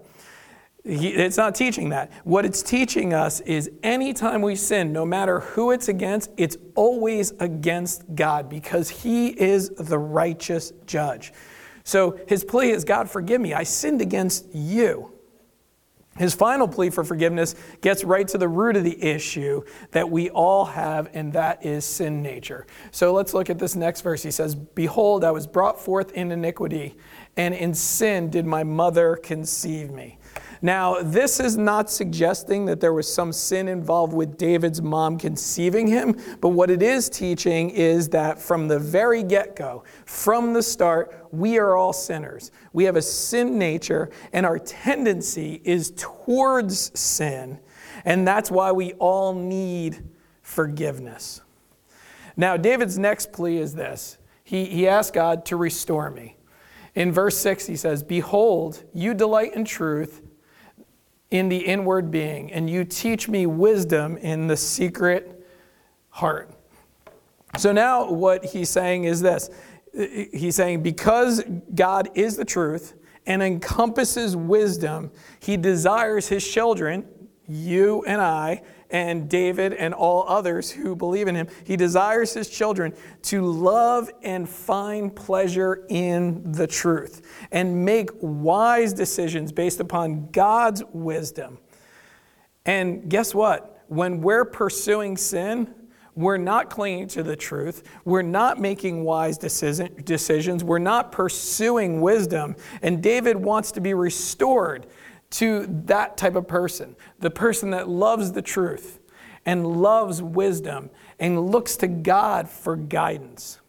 He, 0.87 1.09
it's 1.09 1.37
not 1.37 1.55
teaching 1.55 1.89
that. 1.89 2.13
What 2.25 2.45
it's 2.45 2.63
teaching 2.63 3.13
us 3.13 3.41
is 3.41 3.71
anytime 3.83 4.43
we 4.43 4.55
sin, 4.55 4.93
no 4.93 5.05
matter 5.05 5.41
who 5.41 5.73
it's 5.73 5.89
against, 5.89 6.31
it's 6.37 6.57
always 6.75 7.33
against 7.41 8.15
God 8.15 8.49
because 8.49 8.89
He 8.89 9.29
is 9.29 9.71
the 9.71 9.99
righteous 9.99 10.73
judge. 10.87 11.33
So 11.87 12.19
his 12.27 12.43
plea 12.43 12.71
is 12.71 12.85
God, 12.85 13.09
forgive 13.09 13.41
me. 13.41 13.55
I 13.55 13.63
sinned 13.63 14.01
against 14.01 14.53
you. 14.53 15.13
His 16.17 16.35
final 16.35 16.67
plea 16.67 16.91
for 16.91 17.05
forgiveness 17.05 17.55
gets 17.81 18.03
right 18.03 18.27
to 18.29 18.39
the 18.39 18.49
root 18.49 18.77
of 18.77 18.83
the 18.83 19.01
issue 19.01 19.63
that 19.93 20.11
we 20.11 20.29
all 20.31 20.65
have, 20.65 21.09
and 21.15 21.33
that 21.35 21.65
is 21.65 21.85
sin 21.85 22.23
nature. 22.23 22.67
So 22.91 23.13
let's 23.13 23.35
look 23.35 23.51
at 23.51 23.61
this 23.61 23.77
next 23.77 24.01
verse. 24.01 24.23
He 24.23 24.33
says, 24.33 24.57
Behold, 24.57 25.23
I 25.23 25.31
was 25.31 25.47
brought 25.47 25.81
forth 25.81 26.11
in 26.13 26.33
iniquity, 26.33 26.97
and 27.37 27.55
in 27.55 27.73
sin 27.73 28.31
did 28.31 28.47
my 28.47 28.65
mother 28.65 29.15
conceive 29.15 29.93
me. 29.93 30.19
Now, 30.63 31.03
this 31.03 31.41
is 31.41 31.57
not 31.57 31.91
suggesting 31.91 32.67
that 32.67 32.81
there 32.81 32.93
was 32.93 33.13
some 33.13 33.33
sin 33.33 33.69
involved 33.69 34.13
with 34.13 34.39
David's 34.39 34.81
mom 34.81 35.19
conceiving 35.19 35.87
him, 35.87 36.17
but 36.41 36.51
what 36.51 36.71
it 36.71 36.83
is 36.83 37.09
teaching 37.09 37.71
is 37.71 38.09
that 38.11 38.41
from 38.41 38.69
the 38.69 38.79
very 38.79 39.23
get 39.23 39.57
go, 39.57 39.85
from 40.05 40.53
the 40.53 40.63
start, 40.63 41.27
we 41.31 41.59
are 41.59 41.77
all 41.77 41.93
sinners. 41.93 42.51
We 42.73 42.85
have 42.85 42.97
a 42.97 43.03
sin 43.03 43.59
nature, 43.59 44.11
and 44.33 44.47
our 44.47 44.59
tendency 44.59 45.61
is 45.65 45.93
towards 45.97 46.99
sin, 46.99 47.59
and 48.05 48.27
that's 48.27 48.51
why 48.51 48.73
we 48.73 48.95
all 48.95 49.35
need 49.35 50.03
forgiveness. 50.43 51.43
Now, 52.37 52.57
David's 52.57 52.99
next 52.99 53.33
plea 53.33 53.59
is 53.59 53.75
this 53.75 54.19
he, 54.45 54.65
he 54.67 54.87
asked 54.87 55.13
God 55.13 55.45
to 55.47 55.57
restore 55.57 56.11
me. 56.11 56.37
In 56.95 57.13
verse 57.13 57.37
6, 57.37 57.67
he 57.67 57.77
says, 57.77 58.03
Behold, 58.03 58.85
you 58.95 59.13
delight 59.13 59.55
in 59.55 59.65
truth 59.65 60.23
in 61.31 61.49
the 61.49 61.59
inward 61.59 62.11
being, 62.11 62.53
and 62.53 62.71
you 62.71 62.85
teach 62.85 63.29
me 63.29 63.47
wisdom 63.47 64.17
in 64.19 64.47
the 64.47 64.57
secret 64.57 65.47
heart. 66.11 66.51
So 67.59 67.73
now 67.73 68.11
what 68.11 68.45
he's 68.45 68.71
saying 68.71 69.05
is 69.05 69.21
this 69.21 69.51
He's 69.97 70.55
saying, 70.55 70.83
because 70.83 71.43
God 71.75 72.11
is 72.15 72.37
the 72.37 72.45
truth 72.45 72.95
and 73.27 73.43
encompasses 73.43 74.37
wisdom, 74.37 75.11
he 75.41 75.57
desires 75.57 76.29
his 76.29 76.47
children, 76.47 77.07
you 77.49 78.05
and 78.07 78.21
I, 78.21 78.63
and 78.91 79.29
David 79.29 79.73
and 79.73 79.93
all 79.95 80.25
others 80.29 80.71
who 80.71 80.95
believe 80.95 81.29
in 81.29 81.35
him. 81.35 81.49
He 81.65 81.77
desires 81.77 82.33
his 82.35 82.49
children 82.49 82.95
to 83.23 83.45
love 83.45 84.11
and 84.23 84.49
find 84.49 85.15
pleasure 85.15 85.85
in 85.89 86.53
the 86.53 86.67
truth 86.67 87.47
and 87.51 87.85
make 87.85 88.11
wise 88.21 88.93
decisions 88.93 89.53
based 89.53 89.81
upon 89.81 90.31
God's 90.31 90.83
wisdom. 90.93 91.59
And 92.65 93.09
guess 93.09 93.35
what? 93.35 93.85
When 93.89 94.21
we're 94.21 94.45
pursuing 94.45 95.17
sin, 95.17 95.73
we're 96.17 96.39
not 96.39 96.71
clinging 96.71 97.09
to 97.09 97.23
the 97.23 97.37
truth. 97.37 97.83
We're 98.07 98.23
not 98.23 98.59
making 98.59 99.05
wise 99.05 99.37
decisions. 99.37 100.65
We're 100.65 100.79
not 100.79 101.13
pursuing 101.13 102.01
wisdom. 102.01 102.57
And 102.81 103.03
David 103.03 103.37
wants 103.37 103.71
to 103.73 103.81
be 103.83 103.93
restored 103.93 104.87
to 105.31 105.67
that 105.87 106.17
type 106.17 106.37
of 106.37 106.47
person, 106.47 106.97
the 107.19 107.31
person 107.31 107.71
that 107.71 107.89
loves 107.89 108.33
the 108.33 108.43
truth 108.43 109.01
and 109.45 109.67
loves 109.67 110.23
wisdom 110.23 110.91
and 111.19 111.51
looks 111.51 111.77
to 111.77 111.87
God 111.87 112.49
for 112.49 112.77
guidance. 112.77 113.61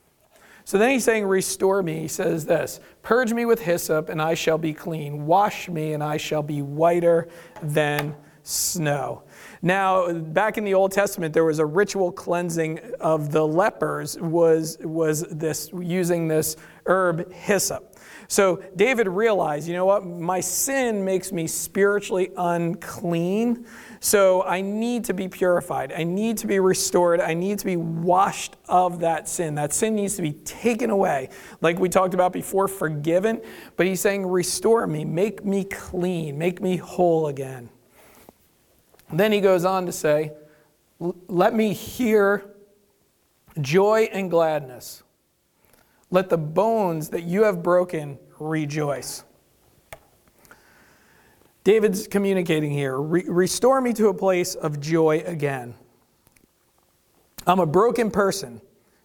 So 0.66 0.78
then 0.78 0.90
he's 0.90 1.06
saying, 1.06 1.26
Restore 1.26 1.82
me. 1.82 2.02
He 2.02 2.08
says 2.10 2.46
this 2.46 2.82
Purge 3.02 3.32
me 3.32 3.46
with 3.46 3.62
hyssop, 3.62 4.10
and 4.10 4.22
I 4.22 4.34
shall 4.34 4.58
be 4.58 4.74
clean. 4.74 5.26
Wash 5.26 5.70
me, 5.70 5.94
and 5.94 6.04
I 6.04 6.18
shall 6.18 6.44
be 6.44 6.62
whiter 6.62 7.30
than 7.64 8.16
snow. 8.44 9.24
Now, 9.62 10.12
back 10.12 10.58
in 10.58 10.64
the 10.64 10.74
Old 10.74 10.92
Testament, 10.92 11.34
there 11.34 11.44
was 11.44 11.60
a 11.60 11.66
ritual 11.66 12.12
cleansing 12.12 12.80
of 13.00 13.32
the 13.32 13.46
lepers, 13.46 14.18
was, 14.20 14.78
was 14.82 15.22
this 15.30 15.70
using 15.74 16.28
this 16.28 16.56
herb 16.86 17.32
hyssop. 17.32 17.96
So 18.30 18.62
David 18.76 19.08
realized, 19.08 19.68
you 19.68 19.74
know 19.74 19.86
what? 19.86 20.06
My 20.06 20.42
sin 20.42 21.06
makes 21.06 21.32
me 21.32 21.48
spiritually 21.48 22.32
unclean. 22.38 23.66
So 24.00 24.44
I 24.44 24.62
need 24.62 25.06
to 25.06 25.14
be 25.14 25.28
purified. 25.28 25.94
I 25.94 26.04
need 26.04 26.38
to 26.40 26.48
be 26.48 26.60
restored. 26.60 27.22
I 27.22 27.34
need 27.34 27.60
to 27.60 27.66
be 27.66 27.78
washed 27.78 28.56
of 28.68 29.00
that 29.00 29.30
sin. 29.30 29.56
That 29.56 29.74
sin 29.74 29.96
needs 29.96 30.16
to 30.18 30.22
be 30.22 30.34
taken 30.34 30.90
away. 30.90 31.30
Like 31.62 31.80
we 31.80 31.90
talked 31.90 32.14
about 32.14 32.34
before, 32.34 32.68
forgiven. 32.68 33.42
But 33.78 33.86
he's 33.86 34.02
saying, 34.02 34.26
restore 34.26 34.86
me, 34.88 35.06
make 35.06 35.46
me 35.46 35.64
clean, 35.64 36.38
make 36.38 36.62
me 36.62 36.78
whole 36.78 37.28
again. 37.28 37.70
Then 39.12 39.32
he 39.32 39.40
goes 39.40 39.64
on 39.64 39.86
to 39.86 39.92
say, 39.94 40.34
let 41.00 41.54
me 41.54 41.74
hear 41.74 42.54
joy 43.62 44.10
and 44.12 44.30
gladness. 44.30 45.04
Let 46.10 46.30
the 46.30 46.38
bones 46.38 47.10
that 47.10 47.24
you 47.24 47.44
have 47.44 47.62
broken 47.62 48.18
rejoice. 48.40 49.24
David's 51.64 52.08
communicating 52.08 52.72
here 52.72 53.02
restore 53.02 53.82
me 53.82 53.92
to 53.94 54.08
a 54.08 54.14
place 54.14 54.56
of 54.56 54.80
joy 54.80 55.22
again. 55.26 55.76
I'm 57.46 57.60
a 57.60 57.66
broken 57.66 58.10
person, 58.10 58.62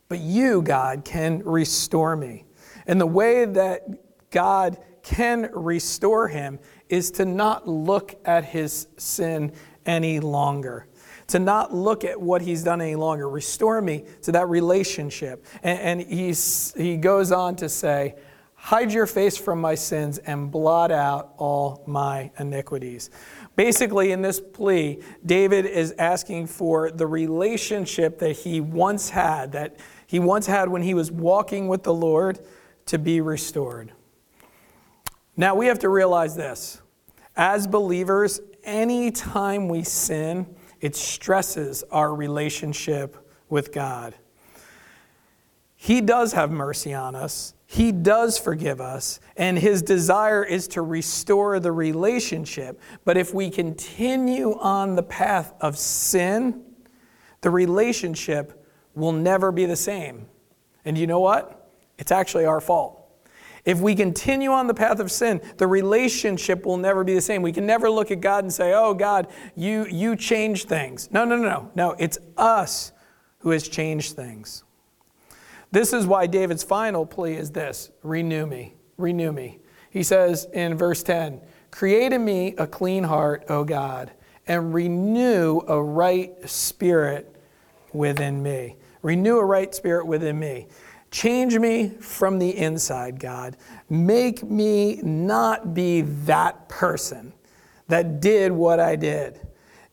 but 0.09 0.21
you, 0.21 0.63
God, 0.63 1.05
can 1.05 1.43
restore 1.45 2.15
me. 2.15 2.45
And 2.87 3.01
the 3.01 3.07
way 3.07 3.47
that 3.47 4.31
God 4.31 4.79
can 5.03 5.51
restore 5.53 6.29
him 6.29 6.61
is 6.89 7.11
to 7.13 7.25
not 7.25 7.67
look 7.67 8.15
at 8.25 8.45
his 8.45 8.87
sin 8.97 9.53
any 9.85 10.21
longer 10.21 10.87
to 11.33 11.39
not 11.39 11.75
look 11.75 12.05
at 12.05 12.21
what 12.21 12.43
he's 12.43 12.62
done 12.62 12.83
any 12.83 12.95
longer. 12.95 13.27
Restore 13.27 13.81
me 13.81 14.05
to 14.21 14.33
that 14.33 14.51
relationship. 14.51 15.47
And, 15.62 15.81
and 15.81 16.01
he's, 16.03 16.75
he 16.77 16.99
goes 16.99 17.33
on 17.33 17.57
to 17.57 17.71
say, 17.71 18.17
Hide 18.55 18.93
your 18.93 19.07
face 19.07 19.39
from 19.39 19.59
my 19.59 19.75
sins 19.75 20.19
and 20.19 20.51
blot 20.51 20.93
out 20.93 21.33
all 21.39 21.83
my 21.87 22.31
iniquities. 22.39 23.09
Basically, 23.57 24.12
in 24.12 24.21
this 24.21 24.41
plea, 24.41 25.01
David 25.25 25.65
is 25.65 25.95
asking 25.99 26.49
for 26.49 26.91
the 26.91 27.07
relationship 27.07 28.19
that 28.19 28.33
he 28.33 28.61
once 28.61 29.09
had, 29.09 29.53
that 29.53 29.81
he 30.07 30.21
once 30.21 30.47
had 30.47 30.69
when 30.69 30.83
he 30.83 30.93
was 30.93 31.11
walking 31.11 31.67
with 31.67 31.83
the 31.83 31.95
Lord, 31.95 32.41
to 32.87 32.99
be 32.99 33.23
restored. 33.23 33.91
Now, 35.35 35.55
we 35.55 35.67
have 35.67 35.79
to 35.79 35.89
realize 35.89 36.37
this. 36.37 36.81
As 37.35 37.67
believers, 37.67 38.39
anytime 38.62 39.69
we 39.69 39.83
sin, 39.83 40.47
it 40.83 40.95
stresses 40.95 41.83
our 41.91 42.15
relationship 42.15 43.17
with 43.49 43.73
God. 43.73 44.15
He 45.77 46.01
does 46.01 46.33
have 46.33 46.51
mercy 46.51 46.93
on 46.93 47.15
us. 47.15 47.55
He 47.67 47.91
does 47.91 48.39
forgive 48.39 48.81
us, 48.81 49.19
and 49.37 49.59
His 49.59 49.81
desire 49.81 50.45
is 50.45 50.69
to 50.69 50.83
restore 50.83 51.59
the 51.59 51.73
relationship. 51.73 52.79
But 53.05 53.17
if 53.17 53.33
we 53.33 53.49
continue 53.49 54.59
on 54.59 54.95
the 54.95 55.03
path 55.03 55.55
of 55.61 55.79
sin, 55.79 56.62
the 57.41 57.51
relationship 57.51 58.67
will 58.95 59.12
never 59.12 59.51
be 59.51 59.65
the 59.65 59.77
same. 59.77 60.27
And 60.85 60.99
you 60.99 61.07
know 61.07 61.21
what? 61.21 61.71
It's 61.97 62.12
actually 62.12 62.45
our 62.45 62.61
fault. 62.61 63.02
If 63.64 63.81
we 63.81 63.95
continue 63.95 64.50
on 64.50 64.66
the 64.66 64.75
path 64.75 64.99
of 64.99 65.12
sin, 65.12 65.40
the 65.57 65.69
relationship 65.69 66.66
will 66.66 66.78
never 66.78 67.04
be 67.04 67.14
the 67.14 67.21
same. 67.21 67.42
We 67.42 67.52
can 67.52 67.64
never 67.64 67.88
look 67.88 68.11
at 68.11 68.21
God 68.21 68.42
and 68.42 68.52
say, 68.52 68.73
"Oh 68.75 68.92
God, 68.92 69.28
you 69.54 69.87
you 69.87 70.16
changed 70.16 70.69
things." 70.69 71.09
No, 71.12 71.25
no, 71.25 71.37
no, 71.37 71.49
no. 71.49 71.71
No, 71.75 71.95
it's 71.99 72.19
us 72.37 72.92
who 73.38 73.50
has 73.50 73.69
changed 73.69 74.16
things. 74.16 74.64
This 75.71 75.92
is 75.92 76.07
why 76.07 76.26
David's 76.26 76.64
final 76.64 77.07
plea 77.07 77.35
is 77.35 77.52
this: 77.52 77.90
renew 78.02 78.47
me, 78.47 78.75
renew 78.99 79.33
me. 79.33 79.61
He 79.90 80.02
says 80.02 80.49
in 80.52 80.76
verse 80.76 81.02
10, 81.04 81.40
"Create 81.71 82.12
in 82.12 82.25
me 82.25 82.54
a 82.59 82.66
clean 82.66 83.04
heart, 83.04 83.45
O 83.49 83.62
God, 83.62 84.11
and 84.47 84.75
renew 84.75 85.61
a 85.69 85.81
right 85.81 86.35
spirit 86.49 87.37
within 87.92 88.42
me." 88.42 88.76
Renew 89.02 89.38
a 89.38 89.45
right 89.45 89.75
spirit 89.75 90.07
within 90.07 90.38
me. 90.38 90.69
Change 91.12 91.59
me 91.59 91.90
from 92.00 92.38
the 92.38 92.57
inside, 92.57 93.21
God. 93.21 93.59
Make 93.90 94.42
me 94.42 94.97
not 95.02 95.75
be 95.75 96.00
that 96.00 96.71
person 96.71 97.35
that 97.88 98.21
did 98.23 98.50
what 98.50 98.81
I 98.81 98.97
did. 98.97 99.38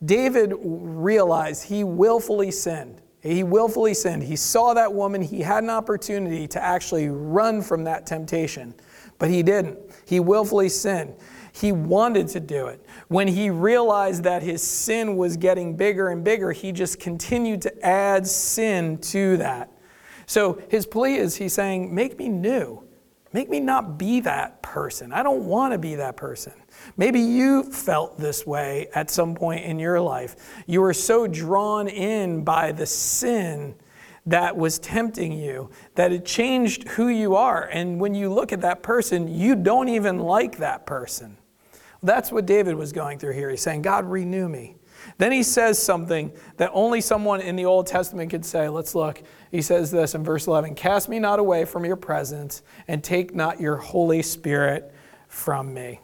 David 0.03 0.53
realized 0.57 1.65
he 1.65 1.83
willfully 1.83 2.51
sinned. 2.51 3.01
He 3.21 3.43
willfully 3.43 3.93
sinned. 3.93 4.23
He 4.23 4.37
saw 4.37 4.73
that 4.73 4.93
woman. 4.93 5.21
He 5.21 5.41
had 5.41 5.61
an 5.61 5.69
opportunity 5.69 6.47
to 6.47 6.63
actually 6.63 7.09
run 7.09 7.61
from 7.61 7.83
that 7.83 8.05
temptation, 8.05 8.73
but 9.17 9.29
he 9.29 9.43
didn't. 9.43 9.77
He 10.05 10.21
willfully 10.21 10.69
sinned. 10.69 11.15
He 11.51 11.73
wanted 11.73 12.29
to 12.29 12.39
do 12.39 12.67
it. 12.67 12.85
When 13.09 13.27
he 13.27 13.49
realized 13.49 14.23
that 14.23 14.41
his 14.41 14.63
sin 14.63 15.17
was 15.17 15.35
getting 15.35 15.75
bigger 15.75 16.07
and 16.07 16.23
bigger, 16.23 16.53
he 16.53 16.71
just 16.71 16.97
continued 16.97 17.61
to 17.63 17.85
add 17.85 18.25
sin 18.25 18.99
to 18.99 19.35
that. 19.35 19.69
So 20.29 20.61
his 20.69 20.85
plea 20.85 21.15
is 21.15 21.37
he's 21.37 21.53
saying, 21.53 21.93
Make 21.93 22.19
me 22.19 22.29
new. 22.29 22.83
Make 23.33 23.49
me 23.49 23.59
not 23.59 23.97
be 23.97 24.19
that 24.19 24.61
person. 24.61 25.11
I 25.11 25.23
don't 25.23 25.45
want 25.45 25.73
to 25.73 25.79
be 25.79 25.95
that 25.95 26.17
person. 26.17 26.53
Maybe 26.97 27.19
you 27.19 27.63
felt 27.63 28.19
this 28.19 28.45
way 28.45 28.89
at 28.93 29.09
some 29.09 29.33
point 29.33 29.65
in 29.65 29.79
your 29.79 29.99
life. 29.99 30.35
You 30.67 30.81
were 30.81 30.93
so 30.93 31.25
drawn 31.25 31.87
in 31.87 32.43
by 32.43 32.71
the 32.71 32.85
sin 32.85 33.73
that 34.27 34.55
was 34.55 34.77
tempting 34.77 35.31
you 35.31 35.71
that 35.95 36.11
it 36.11 36.25
changed 36.25 36.87
who 36.89 37.07
you 37.07 37.35
are. 37.35 37.63
And 37.63 37.99
when 37.99 38.13
you 38.13 38.31
look 38.31 38.53
at 38.53 38.61
that 38.61 38.83
person, 38.83 39.27
you 39.27 39.55
don't 39.55 39.89
even 39.89 40.19
like 40.19 40.57
that 40.57 40.85
person. 40.85 41.37
That's 42.03 42.31
what 42.31 42.45
David 42.45 42.75
was 42.75 42.91
going 42.91 43.17
through 43.17 43.33
here. 43.33 43.49
He's 43.49 43.61
saying, 43.61 43.81
God, 43.81 44.05
renew 44.05 44.47
me. 44.47 44.75
Then 45.19 45.33
he 45.33 45.43
says 45.43 45.77
something 45.77 46.31
that 46.57 46.71
only 46.73 47.01
someone 47.01 47.41
in 47.41 47.57
the 47.57 47.65
Old 47.65 47.87
Testament 47.87 48.31
could 48.31 48.45
say. 48.45 48.69
Let's 48.69 48.95
look. 48.95 49.21
He 49.51 49.61
says 49.61 49.91
this 49.91 50.15
in 50.15 50.23
verse 50.23 50.47
11 50.47 50.75
Cast 50.75 51.09
me 51.09 51.19
not 51.19 51.39
away 51.39 51.65
from 51.65 51.85
your 51.85 51.97
presence, 51.97 52.63
and 52.87 53.03
take 53.03 53.35
not 53.35 53.59
your 53.59 53.75
Holy 53.75 54.21
Spirit 54.21 54.93
from 55.27 55.73
me. 55.73 55.99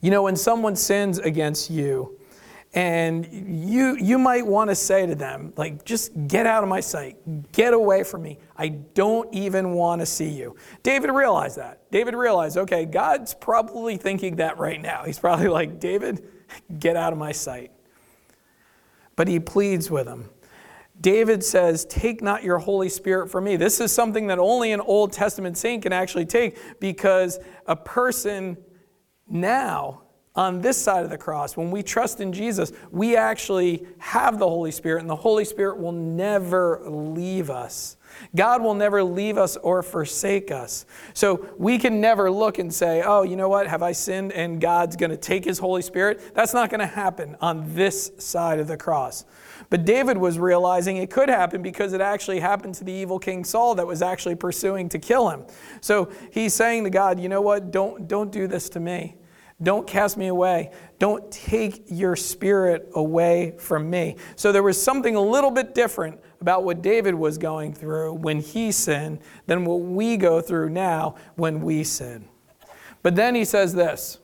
You 0.00 0.12
know, 0.12 0.22
when 0.22 0.36
someone 0.36 0.76
sins 0.76 1.18
against 1.18 1.70
you, 1.70 2.16
and 2.72 3.26
you, 3.32 3.96
you 3.96 4.16
might 4.16 4.46
want 4.46 4.70
to 4.70 4.76
say 4.76 5.04
to 5.04 5.16
them, 5.16 5.52
like, 5.56 5.84
just 5.84 6.12
get 6.28 6.46
out 6.46 6.62
of 6.62 6.68
my 6.68 6.78
sight, 6.78 7.16
get 7.50 7.74
away 7.74 8.04
from 8.04 8.22
me. 8.22 8.38
I 8.56 8.68
don't 8.68 9.34
even 9.34 9.72
want 9.72 10.02
to 10.02 10.06
see 10.06 10.28
you. 10.28 10.54
David 10.84 11.10
realized 11.10 11.56
that. 11.56 11.90
David 11.90 12.14
realized, 12.14 12.58
okay, 12.58 12.84
God's 12.84 13.34
probably 13.34 13.96
thinking 13.96 14.36
that 14.36 14.58
right 14.58 14.80
now. 14.80 15.02
He's 15.04 15.18
probably 15.18 15.48
like, 15.48 15.80
David, 15.80 16.28
get 16.78 16.94
out 16.94 17.12
of 17.12 17.18
my 17.18 17.32
sight. 17.32 17.72
But 19.18 19.26
he 19.26 19.40
pleads 19.40 19.90
with 19.90 20.06
him. 20.06 20.30
David 21.00 21.42
says, 21.42 21.84
Take 21.86 22.22
not 22.22 22.44
your 22.44 22.58
Holy 22.58 22.88
Spirit 22.88 23.28
from 23.28 23.44
me. 23.44 23.56
This 23.56 23.80
is 23.80 23.90
something 23.90 24.28
that 24.28 24.38
only 24.38 24.70
an 24.70 24.80
Old 24.80 25.12
Testament 25.12 25.58
saint 25.58 25.82
can 25.82 25.92
actually 25.92 26.24
take 26.24 26.56
because 26.78 27.40
a 27.66 27.74
person 27.74 28.56
now 29.28 30.02
on 30.36 30.60
this 30.60 30.80
side 30.80 31.02
of 31.02 31.10
the 31.10 31.18
cross, 31.18 31.56
when 31.56 31.72
we 31.72 31.82
trust 31.82 32.20
in 32.20 32.32
Jesus, 32.32 32.70
we 32.92 33.16
actually 33.16 33.84
have 33.98 34.38
the 34.38 34.48
Holy 34.48 34.70
Spirit, 34.70 35.00
and 35.00 35.10
the 35.10 35.16
Holy 35.16 35.44
Spirit 35.44 35.80
will 35.80 35.90
never 35.90 36.80
leave 36.88 37.50
us. 37.50 37.96
God 38.34 38.62
will 38.62 38.74
never 38.74 39.02
leave 39.02 39.38
us 39.38 39.56
or 39.56 39.82
forsake 39.82 40.50
us. 40.50 40.86
So 41.14 41.48
we 41.58 41.78
can 41.78 42.00
never 42.00 42.30
look 42.30 42.58
and 42.58 42.72
say, 42.72 43.02
oh, 43.04 43.22
you 43.22 43.36
know 43.36 43.48
what? 43.48 43.66
Have 43.66 43.82
I 43.82 43.92
sinned 43.92 44.32
and 44.32 44.60
God's 44.60 44.96
going 44.96 45.10
to 45.10 45.16
take 45.16 45.44
his 45.44 45.58
Holy 45.58 45.82
Spirit? 45.82 46.34
That's 46.34 46.54
not 46.54 46.70
going 46.70 46.80
to 46.80 46.86
happen 46.86 47.36
on 47.40 47.74
this 47.74 48.12
side 48.18 48.60
of 48.60 48.66
the 48.66 48.76
cross. 48.76 49.24
But 49.70 49.84
David 49.84 50.16
was 50.16 50.38
realizing 50.38 50.96
it 50.96 51.10
could 51.10 51.28
happen 51.28 51.62
because 51.62 51.92
it 51.92 52.00
actually 52.00 52.40
happened 52.40 52.74
to 52.76 52.84
the 52.84 52.92
evil 52.92 53.18
King 53.18 53.44
Saul 53.44 53.74
that 53.74 53.86
was 53.86 54.02
actually 54.02 54.34
pursuing 54.34 54.88
to 54.90 54.98
kill 54.98 55.28
him. 55.28 55.44
So 55.80 56.10
he's 56.30 56.54
saying 56.54 56.84
to 56.84 56.90
God, 56.90 57.20
you 57.20 57.28
know 57.28 57.42
what? 57.42 57.70
Don't, 57.70 58.08
don't 58.08 58.32
do 58.32 58.46
this 58.46 58.68
to 58.70 58.80
me. 58.80 59.16
Don't 59.62 59.86
cast 59.86 60.16
me 60.16 60.28
away. 60.28 60.70
Don't 60.98 61.28
take 61.32 61.84
your 61.88 62.14
spirit 62.14 62.90
away 62.94 63.54
from 63.58 63.90
me. 63.90 64.16
So 64.36 64.52
there 64.52 64.62
was 64.62 64.80
something 64.80 65.16
a 65.16 65.20
little 65.20 65.50
bit 65.50 65.74
different 65.74 66.20
about 66.40 66.62
what 66.62 66.80
David 66.80 67.14
was 67.14 67.38
going 67.38 67.74
through 67.74 68.14
when 68.14 68.40
he 68.40 68.70
sinned 68.70 69.18
than 69.46 69.64
what 69.64 69.80
we 69.80 70.16
go 70.16 70.40
through 70.40 70.70
now 70.70 71.16
when 71.34 71.60
we 71.60 71.82
sin. 71.82 72.28
But 73.02 73.16
then 73.16 73.34
he 73.34 73.44
says 73.44 73.74
this 73.74 74.18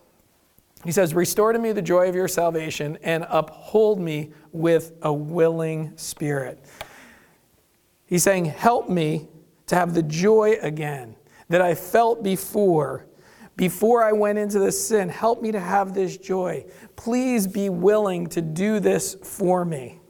he 0.85 0.93
says, 0.93 1.15
Restore 1.15 1.53
to 1.53 1.59
me 1.59 1.73
the 1.73 1.83
joy 1.83 2.09
of 2.09 2.15
your 2.15 2.29
salvation 2.29 2.99
and 3.03 3.27
uphold 3.29 3.99
me 3.99 4.33
with 4.53 4.93
a 5.03 5.13
willing 5.13 5.97
spirit. 5.97 6.63
He's 8.07 8.23
saying, 8.23 8.47
Help 8.47 8.89
me 8.89 9.29
to 9.67 9.75
have 9.75 9.95
the 9.95 10.03
joy 10.03 10.59
again 10.61 11.17
that 11.49 11.63
I 11.63 11.75
felt 11.75 12.23
before. 12.23 13.07
Before 13.57 14.03
I 14.03 14.13
went 14.13 14.39
into 14.39 14.59
this 14.59 14.87
sin, 14.87 15.09
help 15.09 15.41
me 15.41 15.53
to 15.53 15.61
have 15.61 15.95
this 15.95 16.17
joy. 16.17 16.67
Please 16.97 17.47
be 17.47 17.69
willing 17.69 18.27
to 18.29 18.43
do 18.43 18.81
this 18.81 19.15
for 19.15 19.65
me. 19.65 20.01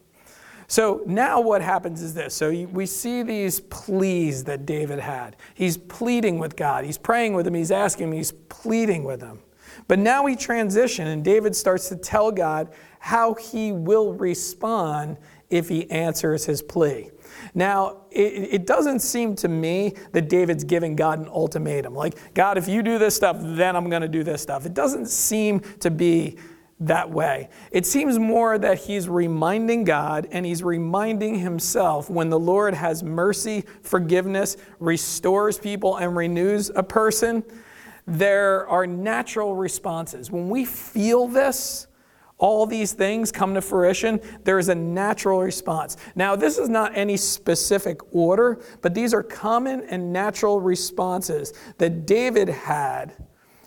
So 0.67 1.03
now 1.07 1.41
what 1.41 1.61
happens 1.61 2.01
is 2.01 2.15
this. 2.15 2.35
So 2.35 2.51
we 2.51 2.87
see 2.87 3.23
these 3.23 3.61
pleas 3.61 4.45
that 4.45 4.65
David 4.65 4.99
had. 4.99 5.37
He's 5.55 5.77
pleading 5.77 6.39
with 6.39 6.57
God. 6.57 6.85
He's 6.85 6.97
praying 6.97 7.35
with 7.35 7.47
him. 7.47 7.55
He's 7.55 7.71
asking 7.71 8.09
him. 8.09 8.13
He's 8.13 8.33
pleading 8.33 9.05
with 9.05 9.21
him. 9.21 9.41
But 9.89 9.99
now 9.99 10.23
we 10.23 10.37
transition, 10.37 11.09
and 11.09 11.23
David 11.23 11.55
starts 11.55 11.89
to 11.91 11.97
tell 11.97 12.33
God 12.33 12.73
how 12.99 13.35
he 13.35 13.73
will 13.73 14.15
respond 14.15 15.19
if 15.51 15.69
he 15.69 15.91
answers 15.91 16.47
his 16.47 16.63
plea. 16.63 17.11
Now, 17.55 18.03
it, 18.11 18.49
it, 18.53 18.67
doesn't 18.67 18.99
seem 18.99 19.37
to 19.37 19.49
me 19.49 19.95
that 20.13 20.29
David's 20.29 20.65
giving 20.65 20.97
God 20.97 21.21
an 21.21 21.29
ultimatum. 21.29 21.95
Like, 21.95 22.35
God, 22.35 22.59
if 22.59 22.67
you 22.67 22.83
do 22.83 22.99
this 22.99 23.15
stuff, 23.15 23.37
then 23.41 23.77
I'm 23.77 23.89
going 23.89 24.03
to 24.03 24.09
do 24.09 24.25
this 24.25 24.43
stuff. 24.43 24.67
It 24.67 24.75
doesn't 24.75 25.07
seem 25.07 25.61
to 25.79 25.91
be 25.91 26.37
that 26.81 27.09
way. 27.09 27.49
It 27.71 27.87
seems 27.87 28.19
more 28.19 28.59
that 28.59 28.79
he's 28.81 29.09
reminding 29.09 29.85
God 29.85 30.27
and 30.33 30.45
he's 30.45 30.65
reminding 30.65 31.39
himself 31.39 32.11
when 32.11 32.29
the 32.29 32.39
Lord 32.39 32.75
has 32.75 33.05
mercy, 33.05 33.65
forgiveness, 33.83 34.57
restores 34.81 35.57
people, 35.57 35.97
and 35.97 36.17
renews 36.17 36.71
a 36.75 36.83
person 36.83 37.45
there 38.07 38.67
are 38.69 38.87
natural 38.87 39.55
responses. 39.55 40.31
When 40.31 40.49
we 40.49 40.65
feel 40.65 41.27
this, 41.27 41.87
all 42.39 42.67
these 42.67 42.93
things 42.93 43.31
come 43.31 43.55
to 43.55 43.61
fruition, 43.61 44.21
there 44.43 44.59
is 44.59 44.69
a 44.69 44.75
natural 44.75 45.41
response. 45.41 45.97
Now, 46.15 46.37
this 46.37 46.59
is 46.59 46.69
not 46.69 46.97
any 46.97 47.17
specific 47.17 48.01
order, 48.15 48.61
but 48.83 48.95
these 48.95 49.15
are 49.15 49.23
common 49.23 49.83
and 49.83 50.13
natural 50.13 50.61
responses 50.61 51.53
that 51.79 52.07
David 52.07 52.49
had 52.49 53.15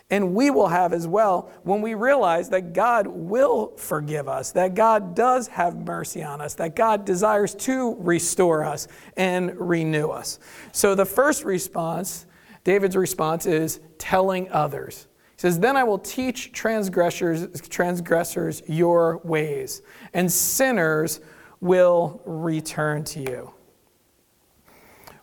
and 0.10 0.34
we 0.34 0.50
will 0.50 0.70
have 0.70 0.94
as 0.94 1.06
well 1.06 1.52
when 1.64 1.82
we 1.82 1.94
realize 1.94 2.50
that 2.50 2.74
God 2.74 3.08
will 3.08 3.76
forgive 3.76 4.28
us, 4.28 4.52
that 4.54 4.74
God 4.74 5.16
does 5.16 5.48
have 5.50 5.76
mercy 5.76 6.24
on 6.24 6.40
us, 6.40 6.54
that 6.56 6.76
God 6.76 7.04
desires 7.04 7.54
to 7.56 7.96
restore 8.00 8.64
us 8.64 8.88
and 9.18 9.54
renew 9.60 10.08
us. 10.08 10.40
So, 10.72 10.96
the 10.96 11.06
first 11.06 11.44
response 11.44 12.26
David's 12.64 12.98
response 12.98 13.46
is 13.46 13.80
telling 13.98 14.52
others. 14.52 15.07
Says, 15.38 15.60
Then 15.60 15.78
I 15.78 15.84
will 15.84 16.00
teach 16.00 16.52
transgressors, 16.52 17.62
transgressors 17.62 18.64
your 18.68 19.20
ways, 19.24 19.84
and 20.14 20.32
sinners 20.32 21.22
will 21.62 22.22
return 22.26 23.04
to 23.06 23.20
you. 23.22 23.52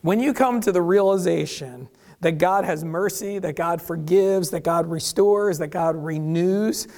When 0.03 0.21
you 0.21 0.33
come 0.33 0.61
to 0.61 0.73
the 0.73 0.83
realization 0.83 1.89
that 2.21 2.39
God 2.39 2.65
has 2.65 2.85
mercy, 2.85 3.39
that 3.41 3.57
God 3.57 3.83
forgives, 3.83 4.51
that 4.51 4.63
God 4.63 4.87
restores, 4.87 5.59
that 5.59 5.69
God 5.69 5.97
renews, 5.97 6.89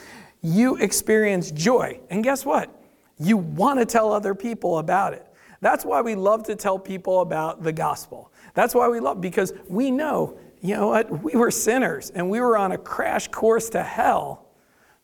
you 0.42 0.76
experience 0.76 1.50
joy. 1.50 1.98
And 2.10 2.22
guess 2.22 2.44
what? 2.44 2.70
You 3.18 3.36
want 3.36 3.78
to 3.80 3.86
tell 3.86 4.12
other 4.12 4.34
people 4.34 4.78
about 4.78 5.14
it. 5.14 5.26
That's 5.60 5.84
why 5.84 6.02
we 6.02 6.14
love 6.14 6.44
to 6.44 6.54
tell 6.54 6.78
people 6.78 7.22
about 7.22 7.62
the 7.62 7.72
gospel. 7.72 8.30
That's 8.54 8.74
why 8.74 8.88
we 8.88 9.00
love, 9.00 9.20
because 9.20 9.52
we 9.68 9.90
know, 9.90 10.38
you 10.66 10.74
know 10.74 10.88
what, 10.88 11.22
we 11.22 11.34
were 11.34 11.50
sinners 11.50 12.10
and 12.10 12.28
we 12.28 12.40
were 12.40 12.56
on 12.56 12.72
a 12.72 12.78
crash 12.78 13.28
course 13.28 13.70
to 13.70 13.82
hell. 13.82 14.46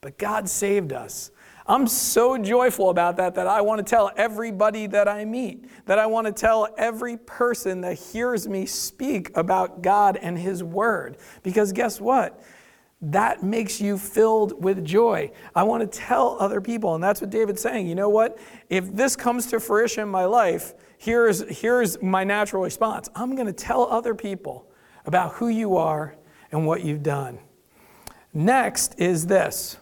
but 0.00 0.18
God 0.18 0.48
saved 0.48 0.92
us. 0.92 1.30
I'm 1.66 1.86
so 1.86 2.36
joyful 2.36 2.90
about 2.90 3.16
that 3.18 3.36
that 3.36 3.46
I 3.46 3.60
want 3.60 3.78
to 3.78 3.88
tell 3.88 4.10
everybody 4.16 4.88
that 4.88 5.06
I 5.06 5.24
meet, 5.24 5.64
that 5.86 5.98
I 5.98 6.06
want 6.06 6.26
to 6.26 6.32
tell 6.32 6.68
every 6.76 7.16
person 7.16 7.82
that 7.82 7.96
hears 7.98 8.48
me 8.48 8.66
speak 8.66 9.30
about 9.36 9.80
God 9.80 10.16
and 10.20 10.36
His 10.36 10.64
Word. 10.64 11.18
Because 11.44 11.72
guess 11.72 12.00
what? 12.00 12.42
That 13.00 13.42
makes 13.42 13.80
you 13.80 13.96
filled 13.96 14.62
with 14.62 14.84
joy. 14.84 15.30
I 15.54 15.62
want 15.62 15.82
to 15.82 15.98
tell 15.98 16.36
other 16.40 16.60
people, 16.60 16.94
and 16.94 17.02
that's 17.02 17.20
what 17.20 17.30
David's 17.30 17.62
saying. 17.62 17.86
You 17.86 17.94
know 17.94 18.08
what? 18.08 18.38
If 18.68 18.94
this 18.94 19.14
comes 19.14 19.46
to 19.46 19.60
fruition 19.60 20.02
in 20.02 20.08
my 20.08 20.24
life, 20.24 20.74
here's, 20.98 21.48
here's 21.60 22.00
my 22.02 22.24
natural 22.24 22.62
response 22.62 23.08
I'm 23.14 23.34
going 23.34 23.46
to 23.46 23.52
tell 23.52 23.84
other 23.84 24.14
people 24.14 24.66
about 25.06 25.34
who 25.34 25.48
you 25.48 25.76
are 25.76 26.14
and 26.50 26.66
what 26.66 26.84
you've 26.84 27.02
done. 27.02 27.38
Next 28.34 28.98
is 28.98 29.26
this 29.26 29.76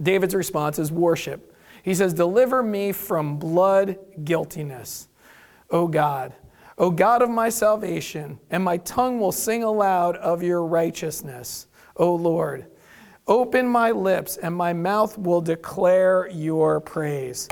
David's 0.00 0.34
response 0.34 0.78
is 0.78 0.90
worship. 0.90 1.54
He 1.82 1.94
says, 1.94 2.14
Deliver 2.14 2.62
me 2.62 2.92
from 2.92 3.38
blood 3.38 3.98
guiltiness, 4.24 5.08
O 5.70 5.88
God. 5.88 6.32
O 6.78 6.90
God 6.90 7.22
of 7.22 7.28
my 7.30 7.48
salvation, 7.48 8.38
and 8.50 8.64
my 8.64 8.78
tongue 8.78 9.20
will 9.20 9.32
sing 9.32 9.62
aloud 9.62 10.16
of 10.16 10.42
your 10.42 10.64
righteousness, 10.64 11.66
O 11.96 12.14
Lord. 12.14 12.66
Open 13.26 13.68
my 13.68 13.90
lips, 13.90 14.36
and 14.36 14.54
my 14.54 14.72
mouth 14.72 15.16
will 15.18 15.40
declare 15.40 16.28
your 16.30 16.80
praise. 16.80 17.48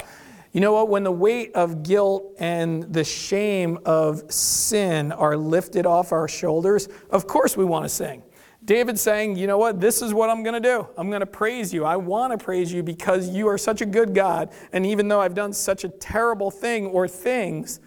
You 0.53 0.61
know 0.61 0.73
what? 0.73 0.89
When 0.89 1.05
the 1.05 1.13
weight 1.13 1.55
of 1.55 1.83
guilt 1.83 2.35
and 2.39 2.93
the 2.93 3.05
shame 3.05 3.79
of 3.85 4.33
sin 4.33 5.13
are 5.13 5.37
lifted 5.37 5.87
off 5.87 6.13
our 6.13 6.27
shoulders, 6.27 6.89
of 7.11 7.27
course 7.27 7.57
we 7.57 7.65
want 7.65 7.85
to 7.85 7.89
sing. 7.89 8.23
David's 8.65 9.01
saying, 9.01 9.37
you 9.37 9.47
know 9.47 9.59
what? 9.59 9.81
This 9.81 10.03
is 10.03 10.13
what 10.13 10.29
I'm 10.29 10.43
going 10.43 10.61
to 10.61 10.69
do. 10.69 10.87
I'm 10.99 11.09
going 11.09 11.21
to 11.21 11.27
praise 11.27 11.73
you. 11.73 11.85
I 11.85 11.97
want 11.97 12.39
to 12.39 12.45
praise 12.45 12.73
you 12.73 12.83
because 12.83 13.31
you 13.31 13.49
are 13.49 13.57
such 13.57 13.81
a 13.81 13.87
good 13.87 14.15
God. 14.15 14.51
And 14.73 14.85
even 14.85 15.09
though 15.09 15.21
I've 15.21 15.35
done 15.35 15.53
such 15.53 15.85
a 15.85 15.89
terrible 15.89 16.51
thing 16.51 16.87
or 16.87 17.09
things, 17.09 17.81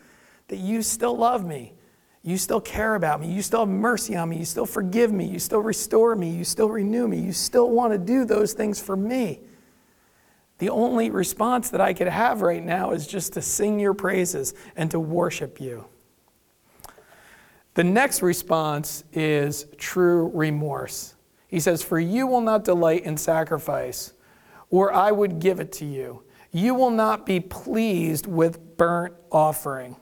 that 0.48 0.58
you 0.58 0.82
still 0.82 1.16
love 1.16 1.46
me. 1.46 1.74
You 2.24 2.38
still 2.38 2.62
care 2.62 2.96
about 2.96 3.20
me. 3.20 3.32
You 3.32 3.42
still 3.42 3.60
have 3.62 3.70
mercy 3.70 4.16
on 4.16 4.30
me. 4.30 4.38
You 4.38 4.46
still 4.46 4.66
forgive 4.66 5.12
me. 5.12 5.26
You 5.26 5.40
still 5.40 5.60
restore 5.60 6.16
me. 6.16 6.30
You 6.30 6.44
still 6.44 6.70
renew 6.70 7.08
me. 7.08 7.20
You 7.20 7.34
still 7.34 7.70
want 7.70 7.92
to 7.92 8.00
do 8.00 8.26
those 8.26 8.54
things 8.54 8.82
for 8.82 8.96
me. 8.96 9.42
The 10.60 10.70
only 10.70 11.10
response 11.10 11.70
that 11.72 11.82
I 11.82 11.94
could 11.94 12.08
have 12.08 12.42
right 12.42 12.64
now 12.64 12.92
is 12.92 13.08
just 13.08 13.34
to 13.34 13.42
sing 13.42 13.80
your 13.80 13.94
praises 13.94 14.54
and 14.76 14.90
to 14.92 15.00
worship 15.00 15.60
you. 15.60 15.86
The 17.74 17.84
next 17.84 18.22
response 18.22 19.04
is 19.14 19.66
true 19.78 20.30
remorse. 20.34 21.16
He 21.48 21.60
says, 21.60 21.82
For 21.82 22.00
you 22.00 22.28
will 22.28 22.42
not 22.42 22.64
delight 22.64 23.04
in 23.04 23.18
sacrifice, 23.18 24.14
or 24.70 24.94
I 24.94 25.12
would 25.12 25.40
give 25.40 25.60
it 25.60 25.72
to 25.74 25.86
you. 25.86 26.24
You 26.52 26.76
will 26.76 26.92
not 26.92 27.26
be 27.26 27.40
pleased 27.40 28.28
with 28.28 28.78
burnt 28.78 29.16
offering. 29.32 29.96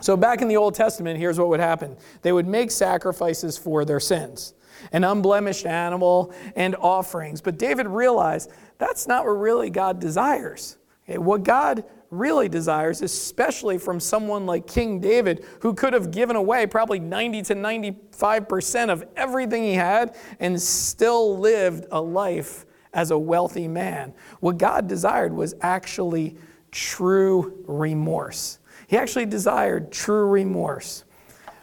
So, 0.00 0.16
back 0.16 0.40
in 0.40 0.48
the 0.48 0.56
Old 0.56 0.74
Testament, 0.74 1.18
here's 1.18 1.38
what 1.38 1.48
would 1.48 1.60
happen 1.60 1.96
they 2.22 2.32
would 2.32 2.46
make 2.46 2.70
sacrifices 2.70 3.58
for 3.58 3.84
their 3.84 4.00
sins, 4.00 4.54
an 4.92 5.04
unblemished 5.04 5.66
animal 5.66 6.32
and 6.56 6.76
offerings. 6.76 7.40
But 7.40 7.58
David 7.58 7.86
realized 7.86 8.50
that's 8.78 9.06
not 9.06 9.24
what 9.24 9.32
really 9.32 9.70
God 9.70 10.00
desires. 10.00 10.78
Okay, 11.08 11.18
what 11.18 11.42
God 11.42 11.84
really 12.10 12.48
desires, 12.48 13.02
especially 13.02 13.78
from 13.78 14.00
someone 14.00 14.44
like 14.44 14.66
King 14.66 15.00
David, 15.00 15.44
who 15.60 15.74
could 15.74 15.92
have 15.92 16.10
given 16.10 16.36
away 16.36 16.66
probably 16.66 16.98
90 16.98 17.42
to 17.42 17.54
95% 17.54 18.90
of 18.90 19.04
everything 19.16 19.62
he 19.62 19.74
had 19.74 20.16
and 20.40 20.60
still 20.60 21.38
lived 21.38 21.86
a 21.92 22.00
life 22.00 22.66
as 22.92 23.12
a 23.12 23.18
wealthy 23.18 23.68
man. 23.68 24.12
What 24.40 24.58
God 24.58 24.88
desired 24.88 25.32
was 25.32 25.54
actually 25.60 26.36
true 26.72 27.62
remorse. 27.66 28.58
He 28.88 28.96
actually 28.96 29.26
desired 29.26 29.92
true 29.92 30.26
remorse, 30.26 31.04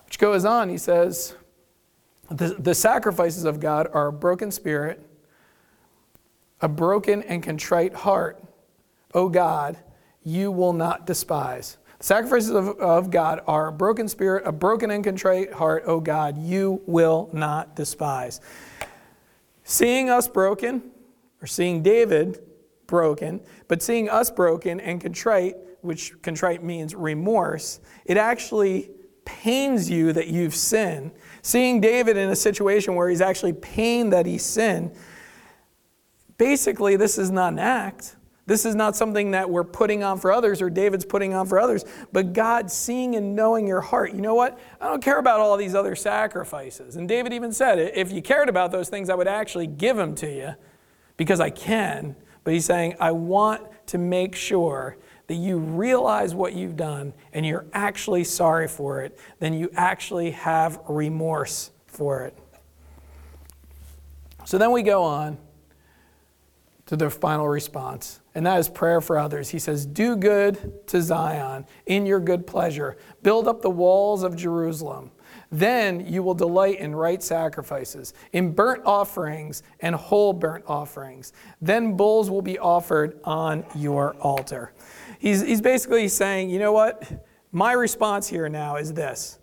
which 0.05 0.17
goes 0.17 0.45
on, 0.45 0.69
he 0.69 0.77
says, 0.77 1.35
the, 2.29 2.55
the 2.59 2.75
sacrifices 2.75 3.45
of 3.45 3.59
God 3.59 3.87
are 3.93 4.07
a 4.07 4.13
broken 4.13 4.51
spirit, 4.51 5.01
a 6.61 6.67
broken 6.67 7.23
and 7.23 7.41
contrite 7.41 7.93
heart, 7.93 8.43
O 9.13 9.29
God, 9.29 9.77
you 10.23 10.51
will 10.51 10.73
not 10.73 11.05
despise. 11.05 11.77
The 11.99 12.03
sacrifices 12.03 12.49
of, 12.51 12.67
of 12.79 13.09
God 13.09 13.41
are 13.47 13.67
a 13.67 13.71
broken 13.71 14.07
spirit, 14.07 14.43
a 14.45 14.51
broken 14.51 14.91
and 14.91 15.03
contrite 15.03 15.53
heart, 15.53 15.83
O 15.87 15.99
God, 15.99 16.37
you 16.37 16.81
will 16.85 17.29
not 17.33 17.75
despise. 17.75 18.41
Seeing 19.63 20.09
us 20.09 20.27
broken, 20.27 20.83
or 21.41 21.47
seeing 21.47 21.81
David 21.81 22.39
broken, 22.87 23.41
but 23.67 23.81
seeing 23.81 24.09
us 24.09 24.29
broken 24.29 24.79
and 24.79 24.99
contrite, 25.01 25.55
which 25.81 26.19
contrite 26.21 26.63
means 26.63 26.93
remorse, 26.93 27.79
it 28.05 28.17
actually 28.17 28.89
pains 29.27 29.89
you 29.89 30.13
that 30.13 30.27
you've 30.27 30.55
sinned. 30.55 31.11
Seeing 31.41 31.81
David 31.81 32.15
in 32.15 32.29
a 32.29 32.35
situation 32.35 32.95
where 32.95 33.09
he's 33.09 33.19
actually 33.19 33.53
pained 33.53 34.13
that 34.13 34.25
he 34.25 34.37
sinned, 34.37 34.95
basically, 36.37 36.95
this 36.95 37.17
is 37.17 37.29
not 37.29 37.51
an 37.51 37.59
act. 37.59 38.15
This 38.45 38.65
is 38.65 38.75
not 38.75 38.95
something 38.95 39.31
that 39.31 39.49
we're 39.49 39.65
putting 39.65 40.03
on 40.03 40.17
for 40.19 40.31
others 40.31 40.61
or 40.61 40.69
David's 40.69 41.03
putting 41.03 41.33
on 41.33 41.45
for 41.45 41.59
others, 41.59 41.83
but 42.13 42.31
God 42.31 42.71
seeing 42.71 43.17
and 43.17 43.35
knowing 43.35 43.67
your 43.67 43.81
heart. 43.81 44.13
You 44.13 44.21
know 44.21 44.35
what? 44.35 44.57
I 44.79 44.87
don't 44.87 45.03
care 45.03 45.19
about 45.19 45.41
all 45.41 45.57
these 45.57 45.75
other 45.75 45.95
sacrifices. 45.95 46.95
And 46.95 47.09
David 47.09 47.33
even 47.33 47.51
said, 47.51 47.77
if 47.77 48.09
you 48.09 48.21
cared 48.21 48.47
about 48.47 48.71
those 48.71 48.87
things, 48.87 49.09
I 49.09 49.15
would 49.15 49.27
actually 49.27 49.67
give 49.67 49.97
them 49.97 50.15
to 50.15 50.33
you 50.33 50.53
because 51.17 51.41
I 51.41 51.49
can. 51.49 52.15
But 52.45 52.53
he's 52.53 52.63
saying, 52.63 52.95
I 53.01 53.11
want 53.11 53.67
to 53.87 53.97
make 53.97 54.33
sure 54.33 54.97
that 55.27 55.35
you 55.35 55.57
realize 55.57 56.33
what 56.33 56.53
you've 56.53 56.77
done 56.77 57.13
and 57.33 57.45
you're 57.45 57.65
actually 57.73 58.23
sorry 58.23 58.67
for 58.67 59.01
it, 59.01 59.19
then 59.39 59.53
you 59.53 59.69
actually 59.75 60.31
have 60.31 60.79
remorse 60.87 61.71
for 61.85 62.23
it. 62.23 62.37
So 64.45 64.57
then 64.57 64.71
we 64.71 64.81
go 64.81 65.03
on 65.03 65.37
to 66.85 66.95
the 66.95 67.09
final 67.09 67.49
response, 67.49 68.21
and 68.33 68.45
that 68.45 68.57
is 68.59 68.69
prayer 68.69 69.01
for 69.01 69.19
others. 69.19 69.49
He 69.49 69.59
says, 69.59 69.85
Do 69.85 70.15
good 70.15 70.87
to 70.87 71.01
Zion 71.01 71.65
in 71.85 72.05
your 72.05 72.21
good 72.21 72.47
pleasure, 72.47 72.97
build 73.23 73.47
up 73.49 73.61
the 73.61 73.69
walls 73.69 74.23
of 74.23 74.37
Jerusalem. 74.37 75.11
Then 75.51 76.05
you 76.07 76.23
will 76.23 76.33
delight 76.33 76.79
in 76.79 76.95
right 76.95 77.21
sacrifices, 77.21 78.13
in 78.31 78.53
burnt 78.53 78.83
offerings 78.85 79.63
and 79.81 79.95
whole 79.95 80.33
burnt 80.33 80.63
offerings. 80.67 81.33
Then 81.61 81.97
bulls 81.97 82.29
will 82.29 82.41
be 82.41 82.57
offered 82.57 83.19
on 83.23 83.65
your 83.75 84.15
altar. 84.15 84.73
He's, 85.19 85.41
he's 85.41 85.61
basically 85.61 86.07
saying, 86.07 86.49
you 86.49 86.59
know 86.59 86.71
what? 86.71 87.25
My 87.51 87.71
response 87.71 88.27
here 88.27 88.49
now 88.49 88.75
is 88.75 88.93
this 88.93 89.39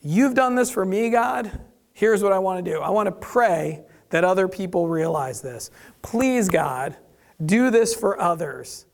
You've 0.00 0.34
done 0.34 0.54
this 0.54 0.70
for 0.70 0.84
me, 0.84 1.10
God. 1.10 1.50
Here's 1.92 2.22
what 2.22 2.32
I 2.32 2.38
want 2.38 2.64
to 2.64 2.70
do 2.70 2.80
I 2.80 2.90
want 2.90 3.06
to 3.06 3.12
pray 3.12 3.82
that 4.10 4.24
other 4.24 4.48
people 4.48 4.88
realize 4.88 5.42
this. 5.42 5.70
Please, 6.02 6.48
God, 6.48 6.96
do 7.44 7.70
this 7.70 7.94
for 7.94 8.20
others 8.20 8.86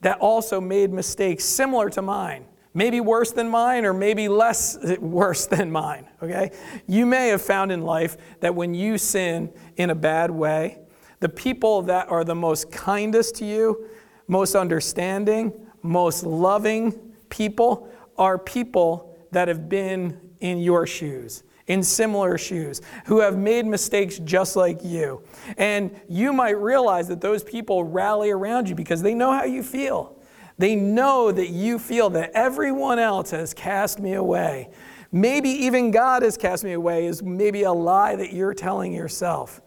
that 0.00 0.18
also 0.18 0.60
made 0.60 0.92
mistakes 0.92 1.44
similar 1.44 1.90
to 1.90 2.02
mine. 2.02 2.46
Maybe 2.72 3.00
worse 3.00 3.32
than 3.32 3.48
mine, 3.48 3.84
or 3.84 3.92
maybe 3.92 4.28
less 4.28 4.78
worse 5.00 5.46
than 5.46 5.72
mine, 5.72 6.06
okay? 6.22 6.52
You 6.86 7.04
may 7.04 7.28
have 7.28 7.42
found 7.42 7.72
in 7.72 7.82
life 7.82 8.16
that 8.40 8.54
when 8.54 8.74
you 8.74 8.96
sin 8.96 9.52
in 9.76 9.90
a 9.90 9.94
bad 9.94 10.30
way, 10.30 10.78
the 11.18 11.28
people 11.28 11.82
that 11.82 12.10
are 12.10 12.24
the 12.24 12.34
most 12.34 12.70
kindest 12.70 13.36
to 13.36 13.44
you, 13.44 13.88
most 14.30 14.54
understanding, 14.54 15.52
most 15.82 16.22
loving 16.22 16.92
people 17.30 17.88
are 18.16 18.38
people 18.38 19.18
that 19.32 19.48
have 19.48 19.68
been 19.68 20.18
in 20.38 20.60
your 20.60 20.86
shoes 20.86 21.42
in 21.66 21.84
similar 21.84 22.36
shoes, 22.36 22.80
who 23.04 23.20
have 23.20 23.38
made 23.38 23.64
mistakes 23.64 24.18
just 24.18 24.56
like 24.56 24.82
you. 24.82 25.22
And 25.56 26.00
you 26.08 26.32
might 26.32 26.58
realize 26.58 27.06
that 27.06 27.20
those 27.20 27.44
people 27.44 27.84
rally 27.84 28.32
around 28.32 28.68
you 28.68 28.74
because 28.74 29.02
they 29.02 29.14
know 29.14 29.30
how 29.30 29.44
you 29.44 29.62
feel. 29.62 30.20
They 30.58 30.74
know 30.74 31.30
that 31.30 31.50
you 31.50 31.78
feel 31.78 32.10
that 32.10 32.32
everyone 32.34 32.98
else 32.98 33.30
has 33.30 33.54
cast 33.54 34.00
me 34.00 34.14
away. 34.14 34.70
Maybe 35.12 35.48
even 35.48 35.92
God 35.92 36.22
has 36.22 36.36
cast 36.36 36.64
me 36.64 36.72
away 36.72 37.06
is 37.06 37.22
maybe 37.22 37.62
a 37.62 37.72
lie 37.72 38.16
that 38.16 38.32
you're 38.32 38.54
telling 38.54 38.92
yourself. 38.92 39.60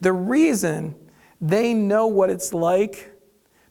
The 0.00 0.14
reason 0.14 0.94
they 1.42 1.74
know 1.74 2.06
what 2.06 2.30
it's 2.30 2.54
like 2.54 3.12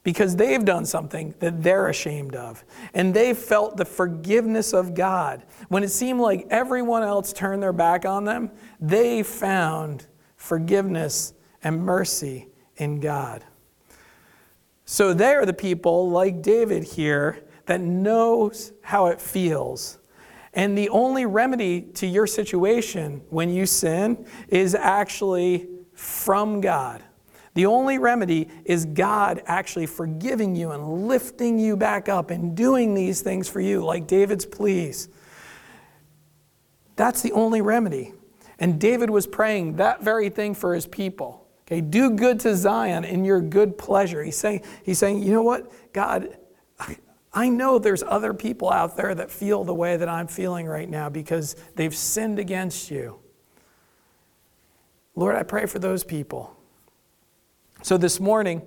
because 0.04 0.36
they've 0.36 0.64
done 0.64 0.86
something 0.86 1.34
that 1.40 1.62
they're 1.62 1.88
ashamed 1.88 2.36
of. 2.36 2.64
And 2.94 3.14
they 3.14 3.34
felt 3.34 3.78
the 3.78 3.86
forgiveness 3.86 4.74
of 4.74 4.94
God. 4.94 5.44
When 5.68 5.84
it 5.84 5.90
seemed 5.90 6.22
like 6.22 6.48
everyone 6.50 7.04
else 7.04 7.34
turned 7.34 7.62
their 7.62 7.74
back 7.74 8.06
on 8.06 8.24
them, 8.24 8.52
they 8.80 9.24
found 9.24 10.08
forgiveness 10.38 11.34
and 11.64 11.84
mercy 11.84 12.48
in 12.78 13.00
God. 13.00 13.44
So 14.86 15.14
they 15.14 15.34
are 15.34 15.46
the 15.46 15.54
people 15.54 16.10
like 16.10 16.42
David 16.42 16.84
here 16.84 17.44
that 17.66 17.82
knows 17.82 18.72
how 18.82 19.08
it 19.08 19.22
feels. 19.22 20.00
And 20.54 20.76
the 20.76 20.90
only 20.90 21.26
remedy 21.28 21.82
to 21.82 22.08
your 22.08 22.26
situation 22.26 23.22
when 23.30 23.50
you 23.54 23.66
sin 23.68 24.26
is 24.48 24.74
actually 24.74 25.70
from 25.94 26.62
God. 26.62 27.04
The 27.60 27.65
only 27.65 27.98
remedy 27.98 28.48
is 28.63 28.86
God 28.86 29.43
actually 29.45 29.86
forgiving 29.86 30.56
you 30.56 30.72
and 30.72 31.10
lifting 31.10 31.60
you 31.60 31.76
back 31.76 32.08
up 32.08 32.32
and 32.32 32.56
doing 32.56 32.93
these 32.93 33.19
things 33.19 33.50
for 33.50 33.60
you, 33.60 33.84
like 33.84 34.08
David's 34.08 34.45
pleas. 34.45 35.10
That's 36.95 37.22
the 37.22 37.34
only 37.34 37.60
remedy. 37.60 38.13
And 38.60 38.80
David 38.80 39.10
was 39.10 39.28
praying 39.28 39.76
that 39.76 40.02
very 40.02 40.30
thing 40.30 40.56
for 40.56 40.74
his 40.74 40.88
people. 40.88 41.50
Okay, 41.67 41.82
do 41.82 42.12
good 42.12 42.39
to 42.39 42.56
Zion 42.56 43.04
in 43.04 43.26
your 43.26 43.41
good 43.41 43.78
pleasure. 43.78 44.24
He's 44.24 44.38
saying, 44.38 44.63
he's 44.84 44.98
saying, 44.98 45.22
you 45.22 45.34
know 45.34 45.43
what, 45.43 45.69
God, 45.91 46.38
I 47.34 47.50
know 47.50 47.78
there's 47.78 48.04
other 48.04 48.34
people 48.34 48.72
out 48.72 48.95
there 48.95 49.13
that 49.13 49.30
feel 49.30 49.65
the 49.65 49.76
way 49.76 49.98
that 49.98 50.08
I'm 50.08 50.28
feeling 50.28 50.65
right 50.65 50.89
now 50.89 51.10
because 51.10 51.58
they've 51.76 51.93
sinned 51.93 52.39
against 52.39 52.89
you. 52.89 53.19
Lord, 55.13 55.36
I 55.36 55.43
pray 55.43 55.65
for 55.65 55.80
those 55.80 56.06
people. 56.06 56.56
So 57.82 57.98
this 57.98 58.20
morning, 58.20 58.62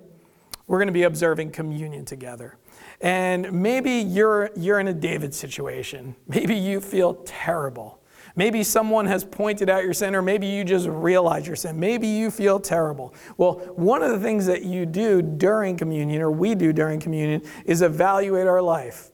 we're 0.65 0.79
going 0.79 0.87
to 0.87 0.93
be 0.93 1.03
observing 1.03 1.51
communion 1.51 2.03
together. 2.03 2.57
And 2.99 3.51
maybe 3.53 3.91
you're, 3.91 4.49
you're 4.55 4.79
in 4.79 4.87
a 4.87 4.93
David 4.93 5.35
situation. 5.35 6.15
Maybe 6.27 6.55
you 6.55 6.81
feel 6.81 7.15
terrible. 7.25 8.01
Maybe 8.35 8.63
someone 8.63 9.05
has 9.05 9.23
pointed 9.23 9.69
out 9.69 9.83
your 9.83 9.93
sin, 9.93 10.15
or 10.15 10.23
maybe 10.23 10.47
you 10.47 10.63
just 10.63 10.87
realize 10.87 11.45
your 11.45 11.55
sin. 11.55 11.79
Maybe 11.79 12.07
you 12.07 12.31
feel 12.31 12.59
terrible. 12.59 13.13
Well, 13.37 13.59
one 13.75 14.01
of 14.01 14.09
the 14.09 14.19
things 14.19 14.47
that 14.47 14.63
you 14.63 14.87
do 14.87 15.21
during 15.21 15.77
communion, 15.77 16.19
or 16.19 16.31
we 16.31 16.55
do 16.55 16.73
during 16.73 16.99
communion, 16.99 17.43
is 17.65 17.83
evaluate 17.83 18.47
our 18.47 18.63
life. 18.63 19.11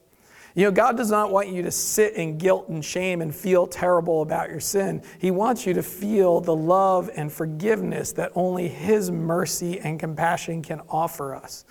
You 0.54 0.64
know, 0.64 0.70
God 0.72 0.96
does 0.96 1.10
not 1.10 1.30
want 1.30 1.48
you 1.48 1.62
to 1.62 1.70
sit 1.70 2.14
in 2.14 2.38
guilt 2.38 2.68
and 2.68 2.84
shame 2.84 3.22
and 3.22 3.34
feel 3.34 3.66
terrible 3.66 4.22
about 4.22 4.50
your 4.50 4.60
sin. 4.60 5.02
He 5.18 5.30
wants 5.30 5.66
you 5.66 5.74
to 5.74 5.82
feel 5.82 6.40
the 6.40 6.54
love 6.54 7.10
and 7.14 7.32
forgiveness 7.32 8.12
that 8.12 8.32
only 8.34 8.68
His 8.68 9.10
mercy 9.10 9.78
and 9.78 9.98
compassion 10.00 10.62
can 10.62 10.80
offer 10.88 11.34
us. 11.34 11.64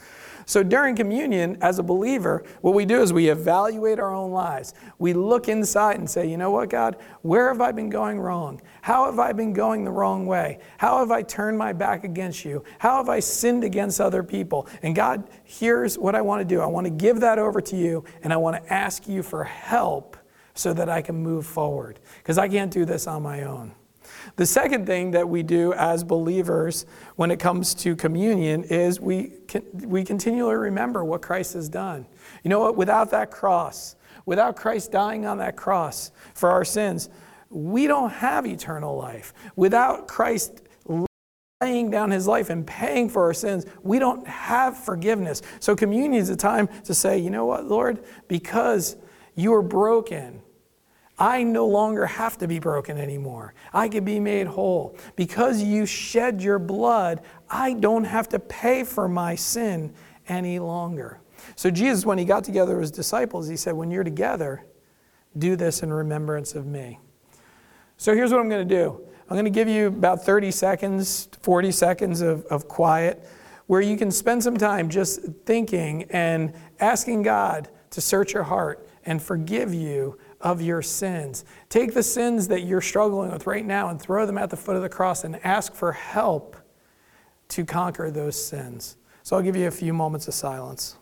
So 0.50 0.64
during 0.64 0.96
communion, 0.96 1.60
as 1.62 1.78
a 1.78 1.84
believer, 1.84 2.44
what 2.62 2.74
we 2.74 2.84
do 2.84 3.04
is 3.04 3.14
we 3.14 3.30
evaluate 3.30 4.00
our 4.00 4.16
own 4.16 4.32
lives. 4.32 4.74
We 4.98 5.14
look 5.14 5.48
inside 5.48 6.00
and 6.00 6.10
say, 6.10 6.28
you 6.28 6.38
know 6.38 6.50
what, 6.50 6.72
God, 6.72 6.96
where 7.22 7.50
have 7.50 7.62
I 7.62 7.72
been 7.72 7.92
going 7.92 8.20
wrong? 8.20 8.60
How 8.82 9.06
have 9.06 9.20
I 9.20 9.32
been 9.32 9.54
going 9.54 9.84
the 9.84 9.92
wrong 9.92 10.26
way? 10.26 10.58
How 10.80 10.98
have 10.98 11.12
I 11.12 11.22
turned 11.22 11.60
my 11.60 11.72
back 11.72 12.04
against 12.04 12.46
you? 12.46 12.64
How 12.80 12.98
have 12.98 13.10
I 13.10 13.20
sinned 13.20 13.64
against 13.64 14.02
other 14.02 14.24
people? 14.24 14.68
And 14.82 14.96
God, 14.96 15.30
here's 15.44 16.00
what 16.00 16.16
I 16.16 16.22
want 16.22 16.40
to 16.40 16.46
do 16.46 16.62
I 16.62 16.66
want 16.66 16.86
to 16.86 16.92
give 16.92 17.20
that 17.20 17.38
over 17.38 17.62
to 17.62 17.78
you, 17.78 18.04
and 18.24 18.34
I 18.34 18.38
want 18.38 18.56
to 18.56 18.74
ask 18.74 19.08
you 19.08 19.22
for 19.22 19.44
help 19.44 20.18
so 20.56 20.74
that 20.74 20.90
I 20.90 21.04
can 21.04 21.16
move 21.16 21.46
forward, 21.46 22.00
because 22.24 22.40
I 22.40 22.48
can't 22.48 22.72
do 22.72 22.86
this 22.86 23.06
on 23.06 23.22
my 23.22 23.44
own. 23.44 23.76
The 24.36 24.46
second 24.46 24.86
thing 24.86 25.12
that 25.12 25.28
we 25.28 25.44
do 25.44 25.74
as 25.74 26.04
believers 26.04 26.86
when 27.16 27.32
it 27.32 27.40
comes 27.40 27.74
to 27.76 27.96
communion 27.96 28.64
is 28.64 29.00
we, 29.00 29.34
we 29.74 30.04
continually 30.04 30.56
remember 30.56 31.04
what 31.04 31.22
Christ 31.22 31.54
has 31.54 31.70
done. 31.70 32.06
You 32.44 32.50
know 32.50 32.60
what? 32.60 32.76
Without 32.76 33.12
that 33.12 33.32
cross, 33.32 33.96
without 34.26 34.56
Christ 34.56 34.92
dying 34.92 35.26
on 35.26 35.38
that 35.40 35.56
cross 35.56 36.12
for 36.34 36.50
our 36.50 36.66
sins, 36.66 37.10
we 37.50 37.88
don't 37.88 38.12
have 38.12 38.46
eternal 38.46 38.96
life. 38.96 39.34
Without 39.56 40.08
Christ 40.08 40.62
laying 41.62 41.92
down 41.92 42.10
his 42.10 42.26
life 42.26 42.50
and 42.50 42.66
paying 42.66 43.10
for 43.10 43.24
our 43.24 43.34
sins, 43.34 43.66
we 43.84 44.00
don't 44.00 44.26
have 44.26 44.78
forgiveness. 44.78 45.42
So, 45.60 45.76
communion 45.76 46.14
is 46.14 46.30
a 46.30 46.36
time 46.38 46.70
to 46.86 46.94
say, 46.94 47.20
you 47.20 47.30
know 47.30 47.46
what, 47.46 47.66
Lord, 47.66 48.04
because 48.30 48.96
you 49.36 49.54
are 49.54 49.62
broken, 49.62 50.42
I 51.20 51.44
no 51.44 51.68
longer 51.68 52.06
have 52.06 52.38
to 52.38 52.48
be 52.48 52.60
broken 52.60 52.98
anymore. 52.98 53.54
I 53.74 53.90
can 53.90 54.06
be 54.06 54.20
made 54.20 54.48
whole. 54.48 54.98
Because 55.18 55.62
you 55.62 55.86
shed 55.86 56.42
your 56.42 56.60
blood, 56.60 57.22
I 57.50 57.74
don't 57.74 58.06
have 58.06 58.30
to 58.30 58.40
pay 58.40 58.86
for 58.86 59.10
my 59.10 59.36
sin 59.36 59.94
any 60.30 60.60
longer. 60.60 61.20
So, 61.56 61.70
Jesus, 61.70 62.06
when 62.06 62.18
he 62.18 62.26
got 62.26 62.44
together 62.44 62.76
with 62.76 62.84
his 62.84 62.92
disciples, 62.92 63.48
he 63.48 63.58
said, 63.58 63.74
When 63.74 63.92
you're 63.92 64.04
together, 64.04 64.64
do 65.38 65.56
this 65.56 65.84
in 65.84 65.92
remembrance 65.92 66.56
of 66.56 66.66
me. 66.66 67.00
So, 67.98 68.16
here's 68.16 68.32
what 68.32 68.40
I'm 68.40 68.50
going 68.50 68.68
to 68.68 68.76
do 68.76 69.02
I'm 69.30 69.36
going 69.36 69.46
to 69.46 69.52
give 69.52 69.68
you 69.68 69.88
about 69.88 70.24
30 70.24 70.52
seconds, 70.52 71.28
40 71.42 71.72
seconds 71.72 72.22
of, 72.22 72.46
of 72.46 72.68
quiet 72.68 73.28
where 73.70 73.82
you 73.82 73.96
can 73.96 74.10
spend 74.10 74.44
some 74.44 74.58
time 74.58 74.90
just 74.90 75.22
thinking 75.46 76.04
and 76.10 76.52
asking 76.80 77.22
God 77.22 77.70
to 77.92 78.02
search 78.02 78.34
your 78.34 78.42
heart 78.42 78.90
and 79.06 79.22
forgive 79.22 79.76
you 79.76 80.18
of 80.41 80.62
your 80.62 80.82
sins. 80.82 81.43
Take 81.67 81.93
the 81.93 82.04
sins 82.04 82.47
that 82.49 82.62
you're 82.62 82.82
struggling 82.82 83.32
with 83.32 83.47
right 83.47 83.65
now 83.65 83.89
and 83.89 83.99
throw 83.99 84.25
them 84.25 84.38
at 84.38 84.49
the 84.49 84.58
foot 84.58 84.75
of 84.75 84.82
the 84.82 84.89
cross 84.89 85.23
and 85.23 85.43
ask 85.45 85.73
for 85.73 85.91
help 85.91 86.56
to 87.49 87.65
conquer 87.65 88.12
those 88.12 88.36
sins. 88.36 88.97
So 89.23 89.36
I'll 89.36 89.41
give 89.41 89.56
you 89.56 89.67
a 89.67 89.71
few 89.71 89.93
moments 89.93 90.28
of 90.28 90.34
silence. 90.34 90.99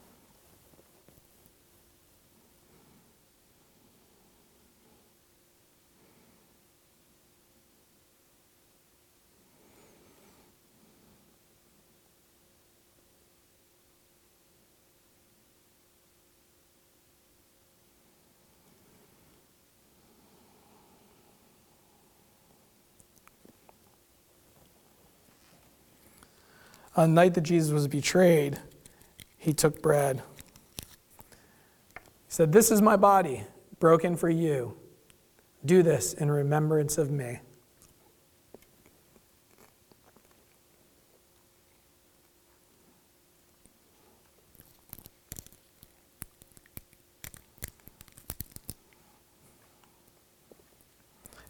On 26.97 27.13
the 27.13 27.21
night 27.21 27.35
that 27.35 27.41
Jesus 27.41 27.71
was 27.71 27.87
betrayed, 27.87 28.59
he 29.37 29.53
took 29.53 29.83
bread. 29.83 30.23
He 31.95 32.01
said, 32.27 32.51
This 32.51 32.71
is 32.71 32.81
my 32.81 32.95
body, 32.95 33.43
broken 33.79 34.15
for 34.15 34.29
you. 34.29 34.75
Do 35.63 35.83
this 35.83 36.13
in 36.13 36.31
remembrance 36.31 36.97
of 36.97 37.11
me. 37.11 37.39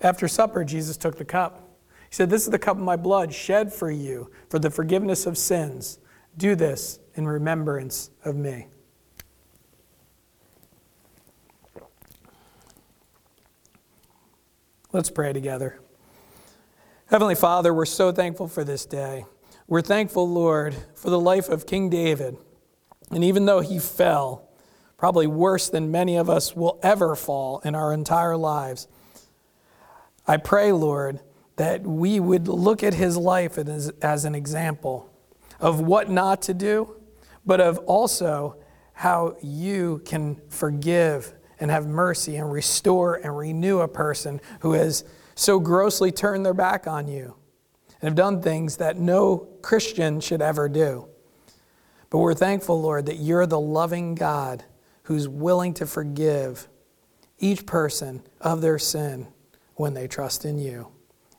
After 0.02 0.28
supper, 0.28 0.66
Jesus 0.66 0.98
took 0.98 1.18
the 1.18 1.26
cup. 1.26 1.67
He 2.10 2.16
said, 2.16 2.30
This 2.30 2.44
is 2.44 2.50
the 2.50 2.60
cup 2.60 2.78
of 2.78 2.84
my 2.84 2.96
blood 2.96 3.34
shed 3.34 3.74
for 3.74 3.92
you 3.92 4.32
for 4.50 4.60
the 4.60 4.70
forgiveness 4.70 5.26
of 5.26 5.38
sins. 5.38 6.00
Do 6.38 6.56
this 6.56 7.00
in 7.16 7.28
remembrance 7.28 8.12
of 8.24 8.36
me. 8.36 8.68
Let's 14.94 15.10
pray 15.10 15.34
together. 15.34 15.80
Heavenly 17.08 17.36
Father, 17.36 17.74
we're 17.74 17.86
so 17.86 18.12
thankful 18.12 18.48
for 18.48 18.64
this 18.64 18.86
day. 18.86 19.26
We're 19.68 19.82
thankful, 19.82 20.30
Lord, 20.30 20.76
for 20.96 21.10
the 21.10 21.20
life 21.20 21.50
of 21.50 21.66
King 21.66 21.90
David. 21.90 22.38
And 23.12 23.24
even 23.24 23.46
though 23.46 23.60
he 23.60 23.80
fell, 23.80 24.50
probably 24.98 25.28
worse 25.28 25.70
than 25.70 25.92
many 25.92 26.16
of 26.16 26.30
us 26.30 26.56
will 26.56 26.80
ever 26.82 27.16
fall 27.16 27.60
in 27.66 27.76
our 27.76 27.94
entire 27.94 28.38
lives, 28.38 28.88
I 30.26 30.38
pray, 30.38 30.72
Lord, 30.72 31.20
that 31.58 31.82
we 31.84 32.20
would 32.20 32.48
look 32.48 32.84
at 32.84 32.94
his 32.94 33.18
life 33.18 33.58
as, 33.58 33.90
as 34.02 34.26
an 34.26 34.36
example 34.36 35.12
of 35.60 35.82
what 35.82 36.10
not 36.10 36.42
to 36.44 36.54
do, 36.54 36.96
but 37.46 37.60
of 37.60 37.78
also 37.80 38.56
how 38.94 39.36
you 39.42 40.02
can 40.06 40.40
forgive 40.50 41.34
and 41.60 41.72
have 41.72 41.88
mercy 41.88 42.36
and 42.36 42.52
restore 42.52 43.16
and 43.16 43.36
renew 43.38 43.80
a 43.80 43.88
person 43.88 44.40
who 44.62 44.74
has 44.74 45.04
so 45.36 45.60
grossly 45.60 46.12
turned 46.12 46.46
their 46.46 46.54
back 46.54 46.88
on 46.88 47.08
you 47.08 47.36
and 48.02 48.10
have 48.10 48.16
done 48.16 48.42
things 48.42 48.78
that 48.78 48.98
no 48.98 49.48
Christian 49.62 50.20
should 50.20 50.42
ever 50.42 50.70
do. 50.70 51.08
But 52.10 52.20
we're 52.20 52.36
thankful, 52.36 52.82
Lord, 52.82 53.08
that 53.08 53.18
you're 53.18 53.48
the 53.48 53.60
loving 53.60 54.16
God 54.16 54.64
who's 55.04 55.28
willing 55.28 55.74
to 55.76 55.86
forgive 55.86 56.68
each 57.40 57.66
person 57.66 58.22
of 58.42 58.62
their 58.62 58.80
sin 58.80 59.28
when 59.76 59.94
they 59.94 60.08
trust 60.08 60.46
in 60.46 60.58
you. 60.58 60.92